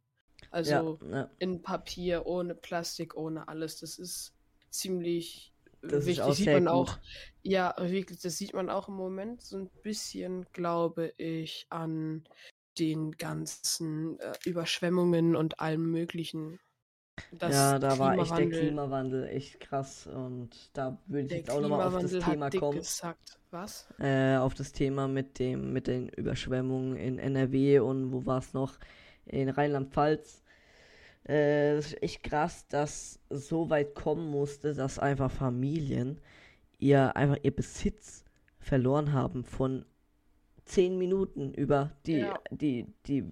Also 0.50 0.98
ja, 1.02 1.16
ja. 1.16 1.30
in 1.38 1.60
Papier, 1.60 2.24
ohne 2.26 2.54
Plastik, 2.54 3.14
ohne 3.14 3.46
alles. 3.48 3.78
Das 3.78 3.98
ist 3.98 4.34
ziemlich 4.70 5.49
das 5.82 6.06
wichtig. 6.06 6.26
Ist 6.26 6.36
sieht 6.36 6.46
man 6.46 6.64
gut. 6.64 6.72
auch. 6.72 6.98
Ja, 7.42 7.74
wirklich, 7.78 8.20
das 8.20 8.36
sieht 8.36 8.54
man 8.54 8.70
auch 8.70 8.88
im 8.88 8.94
Moment 8.94 9.42
so 9.42 9.56
ein 9.58 9.70
bisschen, 9.82 10.46
glaube 10.52 11.12
ich, 11.16 11.66
an 11.70 12.24
den 12.78 13.12
ganzen 13.12 14.18
äh, 14.20 14.32
Überschwemmungen 14.44 15.36
und 15.36 15.60
allem 15.60 15.90
Möglichen. 15.90 16.60
ja, 17.40 17.78
da 17.78 17.98
war 17.98 18.16
echt 18.18 18.36
der 18.36 18.48
Klimawandel 18.48 19.28
echt 19.28 19.60
krass 19.60 20.06
und 20.06 20.70
da 20.72 20.98
würde 21.06 21.26
ich 21.26 21.32
jetzt 21.32 21.50
auch 21.50 21.60
nochmal 21.60 21.86
auf 21.86 21.98
das 22.00 22.12
Thema 22.12 22.50
kommen. 22.50 22.78
Gesagt. 22.78 23.38
Was? 23.50 23.88
Äh, 23.98 24.36
auf 24.36 24.54
das 24.54 24.72
Thema 24.72 25.08
mit 25.08 25.38
dem 25.38 25.72
mit 25.72 25.86
den 25.88 26.08
Überschwemmungen 26.08 26.96
in 26.96 27.18
NRW 27.18 27.80
und 27.80 28.12
wo 28.12 28.24
war 28.24 28.38
es 28.38 28.54
noch 28.54 28.78
in 29.26 29.48
Rheinland-Pfalz. 29.48 30.42
Äh, 31.24 31.76
das 31.76 31.86
ist 31.86 32.02
echt 32.02 32.22
krass, 32.22 32.66
dass 32.68 33.20
so 33.30 33.70
weit 33.70 33.94
kommen 33.94 34.30
musste, 34.30 34.74
dass 34.74 34.98
einfach 34.98 35.30
Familien 35.30 36.20
ihr 36.78 37.14
einfach 37.16 37.38
ihr 37.42 37.54
Besitz 37.54 38.24
verloren 38.58 39.12
haben 39.12 39.44
von 39.44 39.84
zehn 40.64 40.98
Minuten 40.98 41.52
über 41.52 41.92
die, 42.06 42.18
ja. 42.18 42.38
die, 42.50 42.86
die 43.06 43.24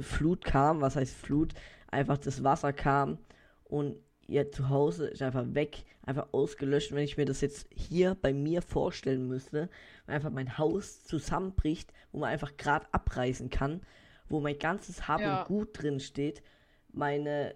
Flut 0.00 0.44
kam, 0.44 0.80
was 0.80 0.96
heißt 0.96 1.14
Flut, 1.14 1.52
einfach 1.88 2.18
das 2.18 2.42
Wasser 2.42 2.72
kam 2.72 3.18
und 3.64 3.96
ihr 4.26 4.50
Zuhause 4.50 5.08
ist 5.08 5.22
einfach 5.22 5.44
weg, 5.54 5.84
einfach 6.02 6.28
ausgelöscht. 6.32 6.92
Wenn 6.92 7.04
ich 7.04 7.16
mir 7.16 7.26
das 7.26 7.40
jetzt 7.40 7.68
hier 7.74 8.16
bei 8.20 8.32
mir 8.32 8.62
vorstellen 8.62 9.26
müsste, 9.26 9.68
wenn 10.06 10.14
einfach 10.14 10.30
mein 10.30 10.56
Haus 10.56 11.04
zusammenbricht, 11.04 11.92
wo 12.12 12.20
man 12.20 12.30
einfach 12.30 12.56
gerade 12.56 12.86
abreißen 12.92 13.50
kann, 13.50 13.82
wo 14.28 14.40
mein 14.40 14.58
ganzes 14.58 15.08
Hab 15.08 15.20
ja. 15.20 15.40
und 15.40 15.48
Gut 15.48 15.82
drin 15.82 16.00
steht, 16.00 16.42
meine 16.92 17.54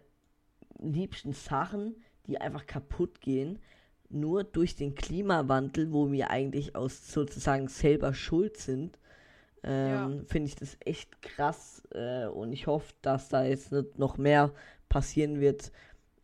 liebsten 0.78 1.32
Sachen, 1.32 1.96
die 2.26 2.40
einfach 2.40 2.66
kaputt 2.66 3.20
gehen, 3.20 3.60
nur 4.08 4.44
durch 4.44 4.76
den 4.76 4.94
Klimawandel, 4.94 5.92
wo 5.92 6.12
wir 6.12 6.30
eigentlich 6.30 6.76
aus 6.76 7.10
sozusagen 7.10 7.68
selber 7.68 8.14
schuld 8.14 8.56
sind, 8.56 8.98
ähm, 9.62 10.18
ja. 10.18 10.24
finde 10.26 10.48
ich 10.48 10.56
das 10.56 10.76
echt 10.80 11.22
krass 11.22 11.82
äh, 11.92 12.26
und 12.26 12.52
ich 12.52 12.66
hoffe, 12.66 12.92
dass 13.02 13.28
da 13.30 13.44
jetzt 13.44 13.72
nicht 13.72 13.98
noch 13.98 14.18
mehr 14.18 14.52
passieren 14.88 15.40
wird 15.40 15.72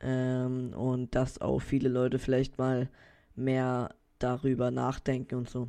ähm, 0.01 0.75
und 0.75 1.15
dass 1.15 1.41
auch 1.41 1.61
viele 1.61 1.89
Leute 1.89 2.19
vielleicht 2.19 2.59
mal 2.59 2.89
mehr 3.35 3.95
darüber 4.19 4.71
nachdenken 4.71 5.37
und 5.37 5.49
so. 5.49 5.69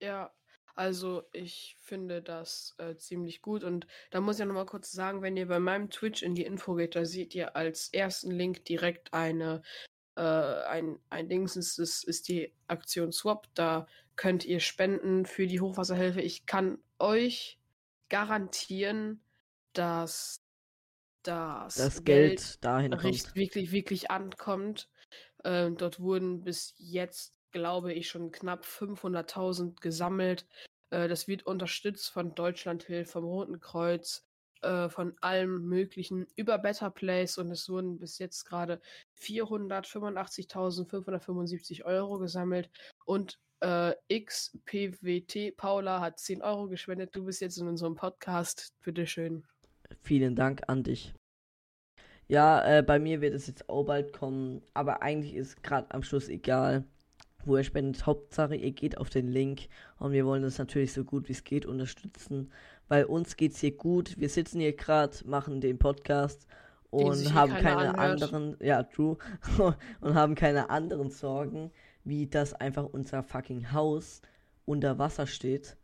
Ja, 0.00 0.30
also 0.78 1.24
ich 1.32 1.76
finde 1.80 2.22
das 2.22 2.76
äh, 2.78 2.94
ziemlich 2.96 3.42
gut 3.42 3.64
und 3.64 3.88
da 4.10 4.20
muss 4.20 4.38
ich 4.38 4.46
noch 4.46 4.54
mal 4.54 4.64
kurz 4.64 4.92
sagen, 4.92 5.22
wenn 5.22 5.36
ihr 5.36 5.48
bei 5.48 5.58
meinem 5.58 5.90
Twitch 5.90 6.22
in 6.22 6.36
die 6.36 6.44
Info 6.44 6.74
geht, 6.74 6.94
da 6.94 7.04
seht 7.04 7.34
ihr 7.34 7.56
als 7.56 7.92
ersten 7.92 8.30
Link 8.30 8.64
direkt 8.64 9.12
eine 9.12 9.62
äh, 10.14 10.20
ein, 10.20 11.00
ein 11.10 11.28
Dings, 11.28 11.56
ist, 11.56 11.78
ist, 11.78 12.04
ist 12.04 12.28
die 12.28 12.54
Aktion 12.68 13.10
Swap, 13.10 13.48
da 13.54 13.88
könnt 14.14 14.44
ihr 14.44 14.60
spenden 14.60 15.26
für 15.26 15.48
die 15.48 15.60
Hochwasserhilfe. 15.60 16.20
Ich 16.20 16.46
kann 16.46 16.78
euch 17.00 17.58
garantieren, 18.08 19.20
dass 19.72 20.44
das, 21.24 21.74
das 21.74 22.04
Geld, 22.04 22.38
Geld 22.38 22.64
dahin 22.64 22.92
richtig, 22.92 23.34
wirklich, 23.34 23.72
wirklich 23.72 24.10
ankommt. 24.12 24.88
Ähm, 25.44 25.76
dort 25.76 25.98
wurden 25.98 26.44
bis 26.44 26.74
jetzt 26.78 27.34
glaube 27.50 27.92
ich, 27.92 28.08
schon 28.08 28.30
knapp 28.30 28.64
500.000 28.64 29.80
gesammelt. 29.80 30.46
Äh, 30.90 31.08
das 31.08 31.28
wird 31.28 31.46
unterstützt 31.46 32.10
von 32.10 32.34
Deutschlandhilfe, 32.34 33.12
vom 33.12 33.24
Roten 33.24 33.60
Kreuz, 33.60 34.26
äh, 34.62 34.88
von 34.88 35.14
allem 35.20 35.68
Möglichen 35.68 36.26
über 36.36 36.58
Better 36.58 36.90
Place 36.90 37.38
und 37.38 37.50
es 37.50 37.68
wurden 37.68 37.98
bis 37.98 38.18
jetzt 38.18 38.44
gerade 38.44 38.80
485.575 39.20 41.84
Euro 41.84 42.18
gesammelt 42.18 42.70
und 43.04 43.38
äh, 43.60 43.94
XPWT 44.08 45.56
Paula 45.56 46.00
hat 46.00 46.18
10 46.18 46.42
Euro 46.42 46.68
gespendet. 46.68 47.14
Du 47.14 47.24
bist 47.24 47.40
jetzt 47.40 47.58
in 47.58 47.66
unserem 47.66 47.96
Podcast. 47.96 48.72
Bitteschön. 48.84 49.44
Vielen 50.02 50.36
Dank 50.36 50.62
an 50.68 50.84
dich. 50.84 51.14
Ja, 52.28 52.78
äh, 52.78 52.82
bei 52.82 52.98
mir 52.98 53.20
wird 53.20 53.34
es 53.34 53.46
jetzt 53.46 53.68
auch 53.68 53.84
bald 53.84 54.12
kommen, 54.12 54.62
aber 54.74 55.02
eigentlich 55.02 55.34
ist 55.34 55.62
gerade 55.62 55.90
am 55.92 56.02
Schluss 56.02 56.28
egal 56.28 56.84
wo 57.44 57.56
ihr 57.56 57.64
spendet. 57.64 58.06
Hauptsache, 58.06 58.56
ihr 58.56 58.72
geht 58.72 58.98
auf 58.98 59.10
den 59.10 59.28
Link 59.28 59.68
und 59.98 60.12
wir 60.12 60.26
wollen 60.26 60.42
das 60.42 60.58
natürlich 60.58 60.92
so 60.92 61.04
gut 61.04 61.28
wie 61.28 61.32
es 61.32 61.44
geht 61.44 61.66
unterstützen, 61.66 62.52
weil 62.88 63.04
uns 63.04 63.36
geht 63.36 63.52
es 63.52 63.60
hier 63.60 63.76
gut. 63.76 64.18
Wir 64.18 64.28
sitzen 64.28 64.60
hier 64.60 64.74
gerade, 64.74 65.16
machen 65.24 65.60
den 65.60 65.78
Podcast 65.78 66.46
und 66.90 67.34
haben 67.34 67.52
keine 67.54 67.98
anhört. 67.98 68.22
anderen, 68.22 68.56
ja, 68.60 68.82
true, 68.82 69.16
und 70.00 70.14
haben 70.14 70.34
keine 70.34 70.70
anderen 70.70 71.10
Sorgen, 71.10 71.70
wie 72.04 72.26
dass 72.26 72.54
einfach 72.54 72.84
unser 72.84 73.22
fucking 73.22 73.72
Haus 73.72 74.22
unter 74.64 74.98
Wasser 74.98 75.26
steht. 75.26 75.76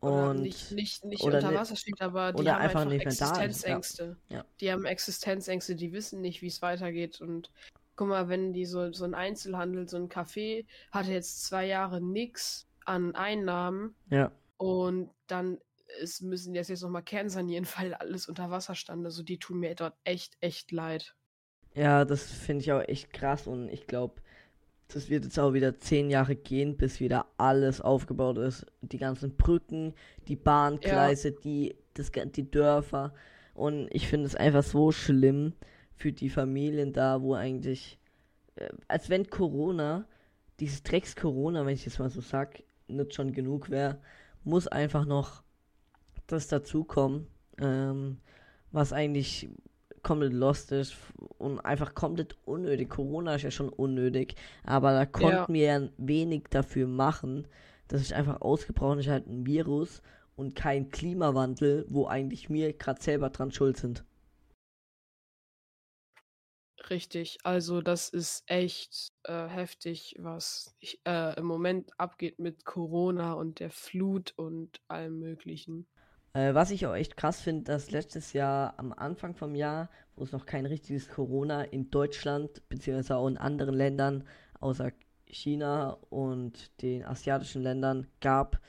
Oder 0.00 0.30
und 0.30 0.42
nicht, 0.42 0.70
nicht, 0.70 1.04
nicht 1.04 1.22
unter 1.24 1.52
Wasser 1.54 1.74
steht, 1.74 2.00
aber 2.00 2.32
die 2.32 2.48
haben 2.48 2.60
einfach, 2.62 2.82
einfach 2.82 3.06
Existenzängste. 3.06 4.16
Ja. 4.28 4.36
Ja. 4.36 4.44
Die 4.60 4.70
haben 4.70 4.84
Existenzängste, 4.84 5.74
die 5.74 5.92
wissen 5.92 6.20
nicht, 6.20 6.40
wie 6.40 6.46
es 6.46 6.62
weitergeht 6.62 7.20
und 7.20 7.50
guck 7.98 8.08
mal, 8.08 8.28
wenn 8.28 8.52
die 8.52 8.64
so, 8.64 8.92
so 8.92 9.04
ein 9.04 9.14
Einzelhandel, 9.14 9.88
so 9.88 9.96
ein 9.96 10.08
Café, 10.08 10.64
hatte 10.92 11.10
jetzt 11.10 11.44
zwei 11.44 11.66
Jahre 11.66 12.00
nichts 12.00 12.68
an 12.84 13.16
Einnahmen. 13.16 13.96
Ja. 14.08 14.30
Und 14.56 15.10
dann 15.26 15.58
ist, 16.00 16.22
müssen 16.22 16.52
die 16.52 16.60
das 16.60 16.68
jetzt 16.68 16.82
nochmal 16.82 17.02
kernsanieren, 17.02 17.66
weil 17.76 17.94
alles 17.94 18.28
unter 18.28 18.50
Wasser 18.50 18.76
stand. 18.76 19.04
Also 19.04 19.24
die 19.24 19.38
tun 19.38 19.58
mir 19.58 19.74
dort 19.74 19.94
echt, 20.04 20.36
echt 20.40 20.70
leid. 20.70 21.16
Ja, 21.74 22.04
das 22.04 22.22
finde 22.22 22.62
ich 22.62 22.72
auch 22.72 22.82
echt 22.86 23.12
krass 23.12 23.46
und 23.48 23.68
ich 23.68 23.86
glaube, 23.88 24.22
das 24.86 25.10
wird 25.10 25.24
jetzt 25.24 25.38
auch 25.38 25.52
wieder 25.52 25.78
zehn 25.78 26.08
Jahre 26.08 26.36
gehen, 26.36 26.76
bis 26.76 27.00
wieder 27.00 27.26
alles 27.36 27.80
aufgebaut 27.80 28.38
ist. 28.38 28.64
Die 28.80 28.98
ganzen 28.98 29.36
Brücken, 29.36 29.92
die 30.28 30.36
Bahngleise, 30.36 31.30
ja. 31.30 31.34
die, 31.44 31.76
das, 31.94 32.12
die 32.12 32.50
Dörfer. 32.50 33.12
Und 33.54 33.88
ich 33.90 34.06
finde 34.06 34.26
es 34.26 34.36
einfach 34.36 34.62
so 34.62 34.92
schlimm, 34.92 35.52
für 35.98 36.12
die 36.12 36.30
Familien 36.30 36.92
da, 36.92 37.20
wo 37.20 37.34
eigentlich, 37.34 37.98
äh, 38.56 38.68
als 38.86 39.10
wenn 39.10 39.28
Corona, 39.28 40.06
dieses 40.60 40.82
Drecks 40.82 41.14
Corona, 41.16 41.66
wenn 41.66 41.74
ich 41.74 41.84
jetzt 41.84 41.98
mal 41.98 42.08
so 42.08 42.20
sag, 42.20 42.62
nicht 42.86 43.14
schon 43.14 43.32
genug 43.32 43.68
wäre, 43.68 43.98
muss 44.44 44.66
einfach 44.68 45.04
noch 45.04 45.42
das 46.26 46.46
dazukommen, 46.48 47.26
ähm, 47.60 48.18
was 48.70 48.92
eigentlich 48.92 49.48
komplett 50.02 50.32
lost 50.32 50.72
ist 50.72 50.96
und 51.38 51.60
einfach 51.60 51.94
komplett 51.94 52.36
unnötig. 52.44 52.88
Corona 52.88 53.34
ist 53.34 53.42
ja 53.42 53.50
schon 53.50 53.68
unnötig, 53.68 54.36
aber 54.64 54.92
da 54.92 55.04
konnten 55.04 55.34
ja. 55.34 55.48
wir 55.48 55.64
ja 55.64 55.88
wenig 55.98 56.44
dafür 56.50 56.86
machen. 56.86 57.48
Das 57.88 58.00
ist 58.00 58.12
einfach 58.12 58.40
ausgebrochen, 58.40 59.00
ist 59.00 59.08
halt 59.08 59.26
ein 59.26 59.46
Virus 59.46 60.02
und 60.36 60.54
kein 60.54 60.90
Klimawandel, 60.90 61.84
wo 61.88 62.06
eigentlich 62.06 62.48
wir 62.48 62.72
gerade 62.72 63.02
selber 63.02 63.30
dran 63.30 63.50
schuld 63.50 63.76
sind. 63.76 64.04
Richtig, 66.90 67.38
also 67.42 67.82
das 67.82 68.08
ist 68.08 68.44
echt 68.46 69.12
äh, 69.24 69.46
heftig, 69.46 70.14
was 70.18 70.74
ich, 70.80 71.00
äh, 71.04 71.38
im 71.38 71.44
Moment 71.44 71.90
abgeht 71.98 72.38
mit 72.38 72.64
Corona 72.64 73.34
und 73.34 73.60
der 73.60 73.70
Flut 73.70 74.32
und 74.36 74.80
allem 74.88 75.18
Möglichen. 75.18 75.86
Äh, 76.32 76.54
was 76.54 76.70
ich 76.70 76.86
auch 76.86 76.94
echt 76.94 77.16
krass 77.16 77.42
finde, 77.42 77.64
dass 77.64 77.90
letztes 77.90 78.32
Jahr 78.32 78.74
am 78.78 78.94
Anfang 78.94 79.34
vom 79.34 79.54
Jahr, 79.54 79.90
wo 80.16 80.24
es 80.24 80.32
noch 80.32 80.46
kein 80.46 80.64
richtiges 80.64 81.08
Corona 81.08 81.62
in 81.62 81.90
Deutschland 81.90 82.66
beziehungsweise 82.70 83.16
auch 83.16 83.28
in 83.28 83.36
anderen 83.36 83.74
Ländern 83.74 84.24
außer 84.60 84.92
China 85.26 85.98
und 86.08 86.80
den 86.80 87.04
asiatischen 87.04 87.62
Ländern 87.62 88.06
gab, 88.20 88.60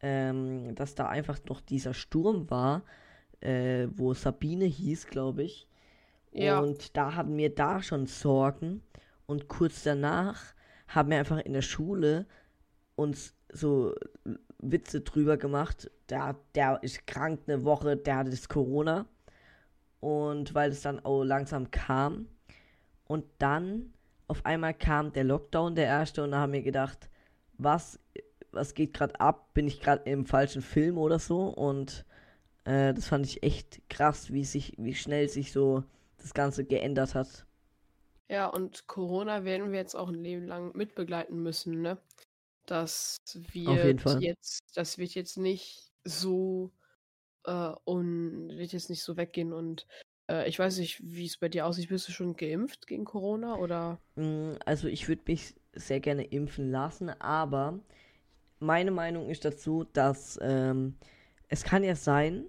ähm, 0.00 0.76
dass 0.76 0.94
da 0.94 1.08
einfach 1.08 1.38
noch 1.48 1.60
dieser 1.60 1.94
Sturm 1.94 2.48
war, 2.48 2.84
äh, 3.40 3.88
wo 3.90 4.14
Sabine 4.14 4.66
hieß, 4.66 5.08
glaube 5.08 5.42
ich 5.42 5.66
ja. 6.44 6.58
Und 6.60 6.96
da 6.96 7.14
hatten 7.14 7.36
wir 7.36 7.54
da 7.54 7.82
schon 7.82 8.06
Sorgen. 8.06 8.82
Und 9.26 9.48
kurz 9.48 9.82
danach 9.82 10.54
haben 10.88 11.10
wir 11.10 11.18
einfach 11.18 11.38
in 11.38 11.52
der 11.52 11.62
Schule 11.62 12.26
uns 12.94 13.34
so 13.52 13.94
Witze 14.58 15.00
drüber 15.00 15.36
gemacht. 15.36 15.90
Der, 16.08 16.36
der 16.54 16.82
ist 16.82 17.06
krank 17.06 17.40
eine 17.46 17.64
Woche, 17.64 17.96
der 17.96 18.16
hat 18.18 18.32
das 18.32 18.48
Corona. 18.48 19.06
Und 20.00 20.54
weil 20.54 20.70
es 20.70 20.82
dann 20.82 21.04
auch 21.04 21.24
langsam 21.24 21.70
kam. 21.70 22.28
Und 23.06 23.24
dann 23.38 23.92
auf 24.28 24.44
einmal 24.44 24.74
kam 24.74 25.12
der 25.12 25.24
Lockdown, 25.24 25.74
der 25.74 25.86
erste, 25.86 26.24
und 26.24 26.32
da 26.32 26.38
haben 26.38 26.52
wir 26.52 26.62
gedacht, 26.62 27.08
was, 27.58 28.00
was 28.50 28.74
geht 28.74 28.94
gerade 28.94 29.18
ab? 29.20 29.54
Bin 29.54 29.66
ich 29.66 29.80
gerade 29.80 30.08
im 30.10 30.26
falschen 30.26 30.62
Film 30.62 30.98
oder 30.98 31.18
so? 31.18 31.48
Und 31.48 32.04
äh, 32.64 32.92
das 32.92 33.06
fand 33.06 33.26
ich 33.26 33.42
echt 33.42 33.88
krass, 33.88 34.32
wie 34.32 34.44
sich, 34.44 34.74
wie 34.78 34.94
schnell 34.94 35.28
sich 35.28 35.52
so 35.52 35.84
das 36.26 36.34
Ganze 36.34 36.64
geändert 36.64 37.14
hat. 37.14 37.46
Ja, 38.28 38.48
und 38.48 38.88
Corona 38.88 39.44
werden 39.44 39.70
wir 39.70 39.78
jetzt 39.78 39.94
auch 39.94 40.08
ein 40.08 40.22
Leben 40.22 40.46
lang 40.46 40.76
mitbegleiten 40.76 41.40
müssen, 41.40 41.80
ne? 41.80 41.98
Das 42.66 43.16
wird 43.32 44.04
jetzt, 44.20 44.60
das 44.74 44.98
wird 44.98 45.14
jetzt 45.14 45.38
nicht 45.38 45.92
so 46.02 46.72
äh, 47.44 47.70
und 47.84 48.48
wird 48.48 48.72
jetzt 48.72 48.90
nicht 48.90 49.04
so 49.04 49.16
weggehen 49.16 49.52
und 49.52 49.86
äh, 50.28 50.48
ich 50.48 50.58
weiß 50.58 50.78
nicht, 50.78 51.00
wie 51.04 51.26
es 51.26 51.36
bei 51.36 51.48
dir 51.48 51.64
aussieht. 51.64 51.88
Bist 51.88 52.08
du 52.08 52.12
schon 52.12 52.34
geimpft 52.34 52.88
gegen 52.88 53.04
Corona 53.04 53.54
oder? 53.56 54.00
Mm, 54.16 54.54
also 54.64 54.88
ich 54.88 55.06
würde 55.06 55.22
mich 55.28 55.54
sehr 55.74 56.00
gerne 56.00 56.24
impfen 56.24 56.72
lassen, 56.72 57.10
aber 57.10 57.78
meine 58.58 58.90
Meinung 58.90 59.30
ist 59.30 59.44
dazu, 59.44 59.84
dass 59.84 60.40
ähm, 60.42 60.96
es 61.46 61.62
kann 61.62 61.84
ja 61.84 61.94
sein, 61.94 62.46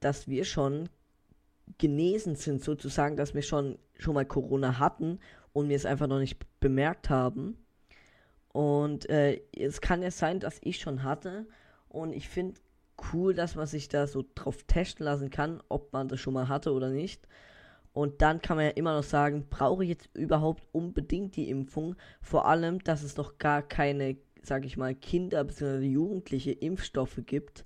dass 0.00 0.26
wir 0.26 0.44
schon 0.44 0.88
genesen 1.78 2.36
sind, 2.36 2.62
sozusagen, 2.62 3.16
dass 3.16 3.34
wir 3.34 3.42
schon, 3.42 3.78
schon 3.98 4.14
mal 4.14 4.24
Corona 4.24 4.78
hatten 4.78 5.18
und 5.52 5.68
wir 5.68 5.76
es 5.76 5.86
einfach 5.86 6.06
noch 6.06 6.18
nicht 6.18 6.38
bemerkt 6.60 7.10
haben. 7.10 7.56
Und 8.48 9.08
äh, 9.08 9.40
es 9.56 9.80
kann 9.80 10.02
ja 10.02 10.10
sein, 10.10 10.40
dass 10.40 10.58
ich 10.62 10.78
schon 10.78 11.02
hatte. 11.02 11.46
Und 11.88 12.12
ich 12.12 12.28
finde 12.28 12.60
cool, 13.12 13.34
dass 13.34 13.54
man 13.54 13.66
sich 13.66 13.88
da 13.88 14.06
so 14.06 14.24
drauf 14.34 14.62
testen 14.64 15.04
lassen 15.04 15.30
kann, 15.30 15.62
ob 15.68 15.92
man 15.92 16.08
das 16.08 16.20
schon 16.20 16.34
mal 16.34 16.48
hatte 16.48 16.72
oder 16.72 16.90
nicht. 16.90 17.26
Und 17.92 18.22
dann 18.22 18.40
kann 18.40 18.56
man 18.56 18.66
ja 18.66 18.72
immer 18.72 18.94
noch 18.94 19.02
sagen, 19.02 19.46
brauche 19.50 19.84
ich 19.84 19.90
jetzt 19.90 20.08
überhaupt 20.14 20.62
unbedingt 20.72 21.36
die 21.36 21.50
Impfung? 21.50 21.96
Vor 22.22 22.46
allem, 22.46 22.82
dass 22.82 23.02
es 23.02 23.16
noch 23.16 23.38
gar 23.38 23.62
keine, 23.62 24.16
sag 24.42 24.64
ich 24.64 24.76
mal, 24.76 24.94
Kinder 24.94 25.44
bzw. 25.44 25.84
Jugendliche 25.84 26.52
Impfstoffe 26.52 27.20
gibt. 27.26 27.64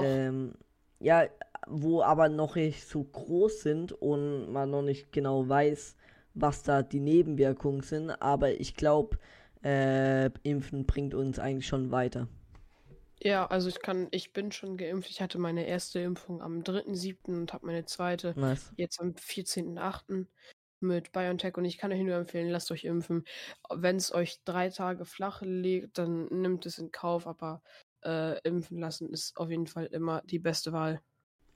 Ähm, 0.00 0.54
ja, 1.00 1.24
wo 1.70 2.02
aber 2.02 2.28
noch 2.28 2.56
nicht 2.56 2.86
so 2.86 3.02
groß 3.04 3.60
sind 3.62 3.92
und 3.92 4.50
man 4.52 4.70
noch 4.70 4.82
nicht 4.82 5.12
genau 5.12 5.48
weiß, 5.48 5.96
was 6.34 6.62
da 6.62 6.82
die 6.82 7.00
Nebenwirkungen 7.00 7.82
sind. 7.82 8.10
Aber 8.10 8.52
ich 8.52 8.74
glaube, 8.74 9.18
äh, 9.64 10.30
Impfen 10.42 10.86
bringt 10.86 11.14
uns 11.14 11.38
eigentlich 11.38 11.66
schon 11.66 11.90
weiter. 11.90 12.28
Ja, 13.20 13.46
also 13.46 13.68
ich 13.68 13.80
kann, 13.80 14.08
ich 14.12 14.32
bin 14.32 14.52
schon 14.52 14.76
geimpft. 14.76 15.10
Ich 15.10 15.20
hatte 15.20 15.38
meine 15.38 15.66
erste 15.66 15.98
Impfung 16.00 16.40
am 16.40 16.62
3.7. 16.62 17.34
und 17.40 17.52
habe 17.52 17.66
meine 17.66 17.84
zweite 17.84 18.36
Nice. 18.36 18.72
jetzt 18.76 19.00
am 19.00 19.14
14.8. 19.14 20.28
mit 20.80 21.10
BioNTech 21.10 21.56
und 21.56 21.64
ich 21.64 21.78
kann 21.78 21.92
euch 21.92 22.00
nur 22.00 22.14
empfehlen, 22.14 22.48
lasst 22.48 22.70
euch 22.70 22.84
impfen. 22.84 23.24
Wenn 23.74 23.96
es 23.96 24.14
euch 24.14 24.40
drei 24.44 24.70
Tage 24.70 25.04
flach 25.04 25.42
liegt, 25.42 25.98
dann 25.98 26.26
nimmt 26.26 26.66
es 26.66 26.78
in 26.78 26.92
Kauf, 26.92 27.26
aber 27.26 27.62
äh, 28.04 28.38
impfen 28.42 28.78
lassen 28.78 29.10
ist 29.12 29.36
auf 29.36 29.50
jeden 29.50 29.66
Fall 29.66 29.86
immer 29.86 30.22
die 30.22 30.38
beste 30.38 30.72
Wahl. 30.72 31.00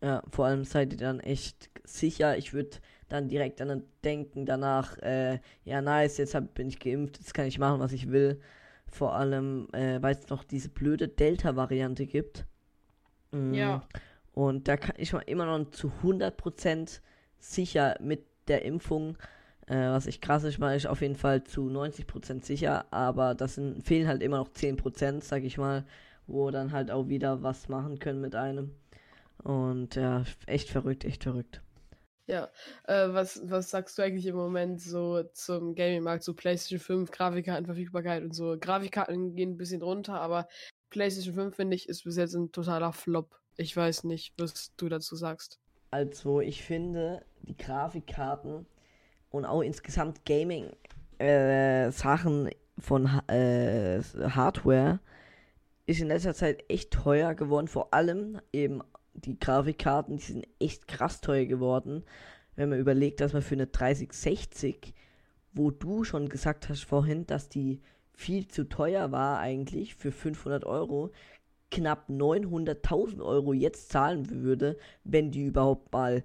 Ja, 0.02 0.22
vor 0.30 0.46
allem 0.46 0.64
seid 0.64 0.92
ihr 0.92 0.98
dann 0.98 1.20
echt 1.20 1.70
sicher. 1.84 2.36
Ich 2.36 2.52
würde 2.52 2.78
dann 3.08 3.28
direkt 3.28 3.60
an 3.60 3.84
denken 4.02 4.46
danach, 4.46 4.98
äh, 4.98 5.38
ja 5.64 5.80
nice, 5.80 6.16
jetzt 6.18 6.34
hab, 6.34 6.54
bin 6.54 6.68
ich 6.68 6.80
geimpft, 6.80 7.18
jetzt 7.18 7.34
kann 7.34 7.46
ich 7.46 7.58
machen, 7.58 7.80
was 7.80 7.92
ich 7.92 8.10
will. 8.10 8.40
Vor 8.86 9.14
allem, 9.14 9.68
äh, 9.72 10.02
weil 10.02 10.16
es 10.16 10.28
noch 10.28 10.44
diese 10.44 10.68
blöde 10.68 11.08
Delta-Variante 11.08 12.06
gibt. 12.06 12.46
Mm, 13.30 13.54
ja. 13.54 13.86
Und 14.32 14.66
da 14.66 14.76
kann 14.76 14.96
ich 14.98 15.12
mal 15.12 15.20
immer 15.20 15.46
noch 15.46 15.70
zu 15.70 15.92
100% 16.02 17.00
sicher 17.38 17.96
mit 18.00 18.24
der 18.48 18.64
Impfung. 18.64 19.16
Äh, 19.66 19.76
was 19.76 20.06
ich 20.06 20.20
krass 20.20 20.42
ist, 20.44 20.58
war 20.58 20.74
ich 20.74 20.88
auf 20.88 21.00
jeden 21.00 21.16
Fall 21.16 21.44
zu 21.44 21.68
90% 21.68 22.44
sicher. 22.44 22.86
Aber 22.92 23.34
das 23.34 23.54
sind, 23.54 23.86
fehlen 23.86 24.08
halt 24.08 24.22
immer 24.22 24.38
noch 24.38 24.48
10%, 24.48 25.22
sag 25.22 25.44
ich 25.44 25.58
mal, 25.58 25.84
wo 26.26 26.50
dann 26.50 26.72
halt 26.72 26.90
auch 26.90 27.08
wieder 27.08 27.42
was 27.42 27.68
machen 27.68 27.98
können 27.98 28.20
mit 28.20 28.34
einem. 28.34 28.72
Und 29.44 29.96
ja, 29.96 30.24
echt 30.46 30.70
verrückt, 30.70 31.04
echt 31.04 31.24
verrückt. 31.24 31.60
Ja, 32.26 32.50
äh, 32.84 33.08
was, 33.12 33.42
was 33.44 33.70
sagst 33.70 33.98
du 33.98 34.02
eigentlich 34.02 34.26
im 34.26 34.36
Moment 34.36 34.80
so 34.80 35.24
zum 35.32 35.74
Gaming-Markt, 35.74 36.22
so 36.22 36.34
PlayStation 36.34 36.78
5, 36.78 37.10
Grafikkartenverfügbarkeit 37.10 38.22
und 38.22 38.32
so? 38.32 38.56
Grafikkarten 38.58 39.34
gehen 39.34 39.50
ein 39.50 39.56
bisschen 39.56 39.82
runter, 39.82 40.20
aber 40.20 40.46
PlayStation 40.90 41.34
5, 41.34 41.56
finde 41.56 41.74
ich, 41.74 41.88
ist 41.88 42.04
bis 42.04 42.16
jetzt 42.16 42.34
ein 42.34 42.52
totaler 42.52 42.92
Flop. 42.92 43.40
Ich 43.56 43.76
weiß 43.76 44.04
nicht, 44.04 44.34
was 44.38 44.72
du 44.76 44.88
dazu 44.88 45.16
sagst. 45.16 45.58
Also, 45.90 46.40
ich 46.40 46.62
finde, 46.62 47.24
die 47.42 47.56
Grafikkarten 47.56 48.66
und 49.30 49.44
auch 49.44 49.62
insgesamt 49.62 50.24
Gaming-Sachen 50.24 52.46
äh, 52.46 52.54
von 52.78 53.06
äh, 53.28 54.00
Hardware 54.00 55.00
ist 55.86 56.00
in 56.00 56.06
letzter 56.06 56.34
Zeit 56.34 56.64
echt 56.68 56.92
teuer 56.92 57.34
geworden, 57.34 57.66
vor 57.66 57.92
allem 57.92 58.40
eben 58.52 58.80
die 59.14 59.38
Grafikkarten, 59.38 60.16
die 60.16 60.22
sind 60.22 60.46
echt 60.58 60.88
krass 60.88 61.20
teuer 61.20 61.46
geworden. 61.46 62.04
Wenn 62.56 62.68
man 62.68 62.78
überlegt, 62.78 63.20
dass 63.20 63.32
man 63.32 63.42
für 63.42 63.54
eine 63.54 63.66
3060, 63.66 64.94
wo 65.52 65.70
du 65.70 66.04
schon 66.04 66.28
gesagt 66.28 66.68
hast 66.68 66.84
vorhin, 66.84 67.26
dass 67.26 67.48
die 67.48 67.80
viel 68.14 68.48
zu 68.48 68.68
teuer 68.68 69.10
war 69.10 69.38
eigentlich 69.38 69.94
für 69.94 70.12
500 70.12 70.64
Euro, 70.64 71.12
knapp 71.70 72.08
900.000 72.08 73.24
Euro 73.24 73.52
jetzt 73.52 73.90
zahlen 73.90 74.28
würde, 74.30 74.76
wenn 75.04 75.30
die 75.30 75.46
überhaupt 75.46 75.92
mal 75.92 76.22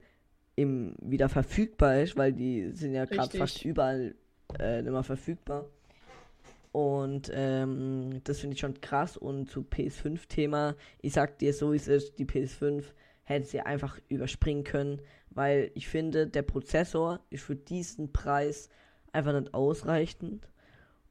im, 0.56 0.96
wieder 1.02 1.30
verfügbar 1.30 2.02
ist, 2.02 2.18
weil 2.18 2.34
die 2.34 2.72
sind 2.72 2.94
ja 2.94 3.06
gerade 3.06 3.38
fast 3.38 3.64
überall 3.64 4.16
äh, 4.60 4.80
immer 4.80 5.04
verfügbar. 5.04 5.70
Und 6.78 7.32
ähm, 7.34 8.22
das 8.24 8.42
finde 8.42 8.54
ich 8.54 8.60
schon 8.60 8.80
krass. 8.80 9.18
Und 9.18 9.50
zu 9.50 9.62
PS5-Thema, 9.62 10.76
ich 11.02 11.14
sag 11.14 11.40
dir 11.40 11.52
so, 11.52 11.74
wie 11.74 11.78
es 11.78 11.88
ist, 11.88 12.20
die 12.20 12.26
PS5 12.26 12.84
hätte 13.24 13.48
sie 13.48 13.62
einfach 13.62 13.98
überspringen 14.10 14.64
können, 14.64 15.02
weil 15.32 15.72
ich 15.74 15.88
finde, 15.88 16.28
der 16.28 16.44
Prozessor 16.44 17.20
ist 17.32 17.46
für 17.46 17.56
diesen 17.56 18.14
Preis 18.14 18.70
einfach 19.12 19.34
nicht 19.34 19.56
ausreichend. 19.56 20.52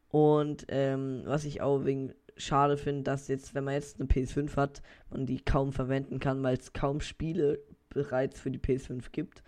Und 0.09 0.67
ähm, 0.69 1.23
was 1.25 1.45
ich 1.45 1.63
auch 1.63 1.85
wegen 1.85 2.15
schade 2.37 2.77
finde, 2.77 3.03
dass 3.03 3.27
jetzt, 3.27 3.57
wenn 3.57 3.65
man 3.65 3.75
jetzt 3.75 3.99
eine 3.99 4.09
PS5 4.09 4.55
hat, 4.55 4.83
man 5.11 5.27
die 5.27 5.41
kaum 5.41 5.73
verwenden 5.73 6.21
kann, 6.21 6.45
weil 6.45 6.59
es 6.59 6.75
kaum 6.75 7.01
Spiele 7.01 7.59
bereits 7.89 8.39
für 8.39 8.53
die 8.53 8.61
PS5 8.61 9.11
gibt. 9.11 9.43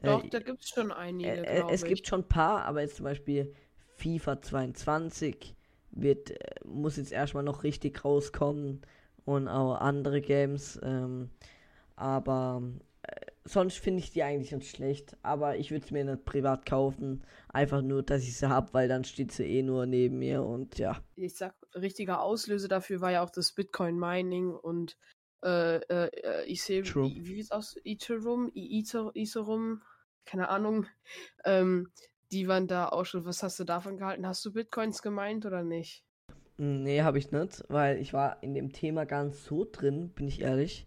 Doch, 0.00 0.22
äh, 0.22 0.28
da 0.28 0.38
gibt 0.38 0.62
es 0.62 0.68
schon 0.68 0.92
einige. 0.92 1.44
Äh, 1.44 1.64
es 1.72 1.82
ich. 1.82 1.88
gibt 1.88 2.06
schon 2.06 2.20
ein 2.20 2.28
paar, 2.28 2.66
aber 2.66 2.82
jetzt 2.82 2.94
zum 2.94 3.04
Beispiel 3.04 3.52
FIFA 4.00 4.40
22 4.40 5.54
wird, 5.92 6.30
äh, 6.30 6.36
muss 6.64 6.96
jetzt 6.96 7.12
erstmal 7.12 7.42
noch 7.42 7.62
richtig 7.62 8.04
rauskommen 8.04 8.80
und 9.24 9.48
auch 9.48 9.76
andere 9.76 10.20
Games. 10.20 10.78
Ähm, 10.82 11.30
aber 11.96 12.62
äh, 13.02 13.26
sonst 13.44 13.78
finde 13.78 14.00
ich 14.00 14.10
die 14.10 14.22
eigentlich 14.22 14.52
nicht 14.52 14.74
schlecht. 14.74 15.16
Aber 15.22 15.56
ich 15.56 15.70
würde 15.70 15.84
es 15.84 15.90
mir 15.90 16.04
nicht 16.04 16.24
privat 16.24 16.64
kaufen. 16.66 17.22
Einfach 17.48 17.82
nur, 17.82 18.02
dass 18.02 18.22
ich 18.22 18.36
sie 18.36 18.48
habe, 18.48 18.72
weil 18.72 18.88
dann 18.88 19.04
steht 19.04 19.32
sie 19.32 19.44
eh 19.44 19.62
nur 19.62 19.86
neben 19.86 20.18
mir 20.18 20.42
und 20.42 20.78
ja. 20.78 21.02
Ich 21.16 21.36
sag, 21.36 21.54
richtiger 21.74 22.22
Auslöser 22.22 22.68
dafür 22.68 23.00
war 23.00 23.12
ja 23.12 23.22
auch 23.22 23.30
das 23.30 23.52
Bitcoin-Mining 23.52 24.54
und 24.54 24.96
äh, 25.42 25.76
äh, 25.76 26.44
ich 26.46 26.62
sehe, 26.62 26.84
wie, 26.84 27.26
wie 27.26 27.40
es 27.40 27.50
aus? 27.50 27.76
Ethereum, 27.84 28.50
Ethereum, 28.54 29.82
keine 30.26 30.48
Ahnung. 30.48 30.86
Ähm, 31.44 31.90
die 32.32 32.48
waren 32.48 32.66
da 32.66 32.88
auch 32.88 33.04
schon. 33.04 33.24
Was 33.24 33.42
hast 33.42 33.58
du 33.58 33.64
davon 33.64 33.96
gehalten? 33.96 34.26
Hast 34.26 34.44
du 34.44 34.52
Bitcoins 34.52 35.02
gemeint 35.02 35.46
oder 35.46 35.62
nicht? 35.62 36.04
Nee, 36.56 37.02
habe 37.02 37.18
ich 37.18 37.32
nicht, 37.32 37.64
weil 37.68 37.98
ich 37.98 38.12
war 38.12 38.42
in 38.42 38.54
dem 38.54 38.72
Thema 38.72 39.06
ganz 39.06 39.44
so 39.44 39.66
drin, 39.70 40.10
bin 40.10 40.28
ich 40.28 40.42
ehrlich. 40.42 40.86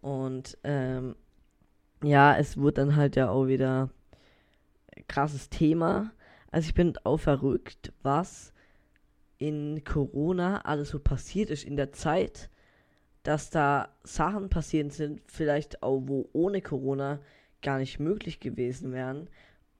Und 0.00 0.56
ähm, 0.62 1.16
ja, 2.04 2.36
es 2.36 2.56
wurde 2.56 2.82
dann 2.82 2.96
halt 2.96 3.16
ja 3.16 3.28
auch 3.28 3.46
wieder 3.46 3.90
krasses 5.08 5.50
Thema. 5.50 6.12
Also 6.50 6.68
ich 6.68 6.74
bin 6.74 6.96
auch 7.04 7.18
verrückt, 7.18 7.92
was 8.02 8.52
in 9.38 9.82
Corona 9.84 10.60
alles 10.60 10.90
so 10.90 11.00
passiert 11.00 11.50
ist 11.50 11.64
in 11.64 11.76
der 11.76 11.92
Zeit, 11.92 12.48
dass 13.24 13.50
da 13.50 13.88
Sachen 14.04 14.50
passiert 14.50 14.92
sind, 14.92 15.20
vielleicht 15.26 15.82
auch 15.82 16.02
wo 16.04 16.28
ohne 16.32 16.62
Corona 16.62 17.20
gar 17.60 17.78
nicht 17.78 17.98
möglich 17.98 18.38
gewesen 18.38 18.92
wären 18.92 19.28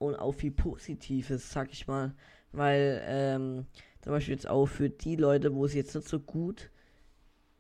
und 0.03 0.17
auch 0.17 0.33
viel 0.33 0.51
Positives, 0.51 1.53
sag 1.53 1.73
ich 1.73 1.87
mal. 1.87 2.15
Weil, 2.53 3.03
ähm, 3.07 3.67
zum 4.03 4.13
Beispiel 4.13 4.35
jetzt 4.35 4.49
auch 4.49 4.67
für 4.67 4.91
die 4.91 5.17
Leute, 5.17 5.55
wo 5.55 5.67
sie 5.67 5.79
jetzt 5.79 5.95
nicht 5.95 6.09
so 6.09 6.19
gut 6.21 6.71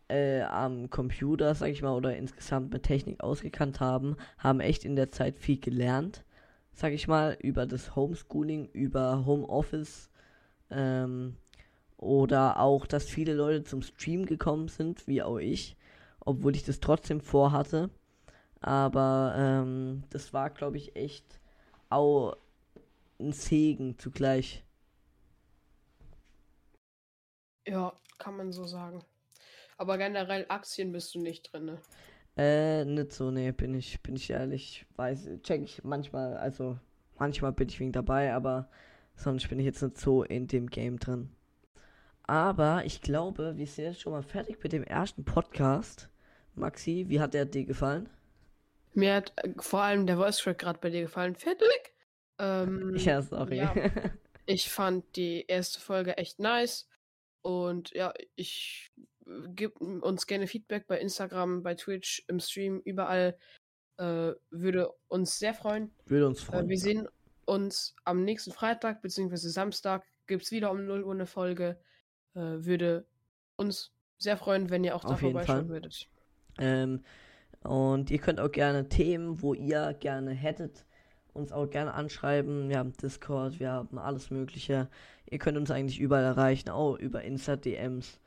äh, 0.09 0.43
am 0.43 0.91
Computer, 0.91 1.55
sag 1.55 1.69
ich 1.69 1.83
mal, 1.83 1.95
oder 1.95 2.17
insgesamt 2.17 2.73
mit 2.73 2.83
Technik 2.83 3.23
ausgekannt 3.23 3.81
haben, 3.81 4.17
haben 4.39 4.61
echt 4.61 4.85
in 4.85 4.97
der 4.97 5.11
Zeit 5.11 5.39
viel 5.39 5.59
gelernt, 5.59 6.25
sag 6.73 6.93
ich 6.93 7.09
mal, 7.09 7.37
über 7.41 7.67
das 7.67 7.97
Homeschooling, 7.97 8.69
über 8.73 9.25
Homeoffice, 9.25 10.11
ähm, 10.71 11.37
oder 11.97 12.59
auch, 12.59 12.87
dass 12.87 13.05
viele 13.05 13.35
Leute 13.35 13.63
zum 13.63 13.83
Stream 13.83 14.27
gekommen 14.27 14.67
sind, 14.69 15.07
wie 15.07 15.23
auch 15.23 15.39
ich, 15.39 15.77
obwohl 16.19 16.57
ich 16.57 16.65
das 16.65 16.81
trotzdem 16.81 17.21
vorhatte. 17.21 17.91
Aber 18.61 19.35
ähm, 19.37 20.03
das 20.11 20.33
war, 20.33 20.51
glaube 20.51 20.79
ich, 20.79 20.97
echt 20.97 21.41
auch 21.93 22.37
ein 23.21 23.33
Segen 23.33 23.99
zugleich. 23.99 24.65
Ja, 27.67 27.93
kann 28.19 28.37
man 28.37 28.53
so 28.53 28.65
sagen. 28.65 29.05
Aber 29.77 29.99
generell 29.99 30.47
Aktien 30.49 30.93
bist 30.93 31.15
du 31.15 31.21
nicht 31.21 31.53
drin, 31.53 31.65
ne? 31.67 31.79
Äh, 32.37 32.85
nicht 32.85 33.13
so, 33.13 33.31
ne, 33.31 33.53
bin 33.53 33.75
ich, 33.75 34.03
bin 34.03 34.17
ich 34.17 34.31
ehrlich. 34.31 34.87
Weiß, 34.97 35.29
check 35.43 35.63
ich 35.63 35.85
manchmal, 35.85 36.37
also 36.37 36.79
manchmal 37.19 37.53
bin 37.53 37.69
ich 37.69 37.79
wegen 37.79 37.93
dabei, 37.93 38.33
aber 38.33 38.69
sonst 39.15 39.49
bin 39.49 39.59
ich 39.59 39.67
jetzt 39.67 39.83
nicht 39.83 39.99
so 39.99 40.23
in 40.23 40.47
dem 40.47 40.69
Game 40.69 40.99
drin. 40.99 41.31
Aber 42.25 42.85
ich 42.85 43.03
glaube, 43.03 43.57
wir 43.57 43.67
sind 43.67 43.85
jetzt 43.85 44.01
schon 44.01 44.13
mal 44.13 44.23
fertig 44.23 44.63
mit 44.63 44.73
dem 44.73 44.85
ersten 44.85 45.25
Podcast. 45.25 46.09
Maxi, 46.55 47.07
wie 47.09 47.21
hat 47.21 47.35
der 47.35 47.45
dir 47.45 47.65
gefallen? 47.65 48.09
Mir 48.95 49.15
hat 49.15 49.33
äh, 49.37 49.51
vor 49.59 49.81
allem 49.83 50.07
der 50.07 50.17
Voice 50.17 50.39
Track 50.39 50.59
gerade 50.59 50.79
bei 50.81 50.91
dir 50.91 51.03
gefallen. 51.03 51.35
Fertig? 51.35 51.95
Ähm, 52.39 52.95
ja, 52.97 53.23
sorry. 53.23 53.57
Ja, 53.59 53.75
ich 54.47 54.71
fand 54.71 55.17
die 55.17 55.45
erste 55.47 55.81
Folge 55.81 56.17
echt 56.17 56.39
nice. 56.39 56.89
Und 57.43 57.91
ja, 57.91 58.13
ich 58.35 58.93
gebt 59.55 59.81
uns 59.81 60.27
gerne 60.27 60.47
Feedback 60.47 60.87
bei 60.87 60.99
Instagram, 60.99 61.63
bei 61.63 61.75
Twitch, 61.75 62.25
im 62.29 62.41
Stream, 62.41 62.81
überall. 62.85 63.37
Äh, 63.99 64.33
würde 64.51 64.93
uns 65.09 65.39
sehr 65.39 65.55
freuen. 65.55 65.93
Würde 66.07 66.27
uns 66.27 66.43
Äh, 66.43 66.47
freuen. 66.47 66.69
wir 66.69 66.77
ja. 66.77 66.83
sehen 66.83 67.09
uns 67.45 67.95
am 68.05 68.25
nächsten 68.25 68.53
Freitag 68.53 69.03
bzw. 69.03 69.37
Samstag. 69.37 70.05
Gibt 70.27 70.45
es 70.45 70.51
wieder 70.51 70.71
um 70.71 70.87
0 70.87 71.05
Uhr 71.05 71.13
eine 71.13 71.27
Folge. 71.27 71.79
Äh, 72.35 72.41
würde 72.41 73.07
uns 73.57 73.93
sehr 74.19 74.37
freuen, 74.37 74.71
wenn 74.71 74.85
ihr 74.85 74.95
auch 74.95 75.05
da 75.05 75.17
vorbeischauen 75.17 75.69
würdet. 75.69 76.09
Ähm, 76.59 77.05
und 77.65 78.11
ihr 78.11 78.19
könnt 78.19 78.41
auch 78.41 78.51
gerne 78.51 78.89
Themen, 78.89 79.41
wo 79.43 79.55
ihr 79.55 79.95
gerne 80.01 80.33
hättet, 80.33 80.85
uns 81.33 81.53
auch 81.53 81.69
gerne 81.71 81.95
anschreiben. 81.95 82.69
Wir 82.69 82.79
haben 82.79 82.93
Discord, 82.95 83.59
wir 83.61 83.71
haben 83.73 83.99
alles 83.99 84.31
Mögliche. 84.31 84.89
Ihr 85.31 85.39
könnt 85.39 85.57
uns 85.57 85.71
eigentlich 85.71 85.99
überall 86.01 86.25
erreichen, 86.25 86.69
auch 86.71 86.97
über 86.99 87.23
Insta-DMs. 87.23 88.21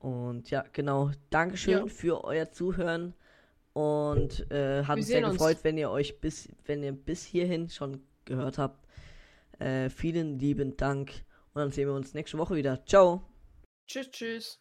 Und 0.00 0.50
ja, 0.50 0.64
genau. 0.72 1.10
Dankeschön 1.30 1.72
Ja. 1.72 1.86
für 1.86 2.24
euer 2.24 2.50
Zuhören. 2.50 3.14
Und 3.74 4.50
äh, 4.50 4.82
hat 4.84 4.96
Wir 4.96 5.00
uns 5.00 5.06
sehr 5.06 5.16
sehen 5.18 5.24
uns. 5.24 5.34
gefreut, 5.38 5.58
wenn 5.62 5.78
ihr 5.78 5.90
euch 5.90 6.20
bis, 6.20 6.48
wenn 6.66 6.82
ihr 6.82 6.92
bis 6.92 7.24
hierhin 7.24 7.68
schon 7.68 8.02
gehört 8.24 8.58
habt. 8.58 8.86
Äh, 9.60 9.88
vielen 9.90 10.38
lieben 10.38 10.76
Dank. 10.76 11.10
Und 11.54 11.60
dann 11.60 11.70
sehen 11.70 11.88
wir 11.88 11.94
uns 11.94 12.14
nächste 12.14 12.38
Woche 12.38 12.56
wieder. 12.56 12.84
Ciao. 12.86 13.22
Tschüss, 13.86 14.10
tschüss. 14.10 14.60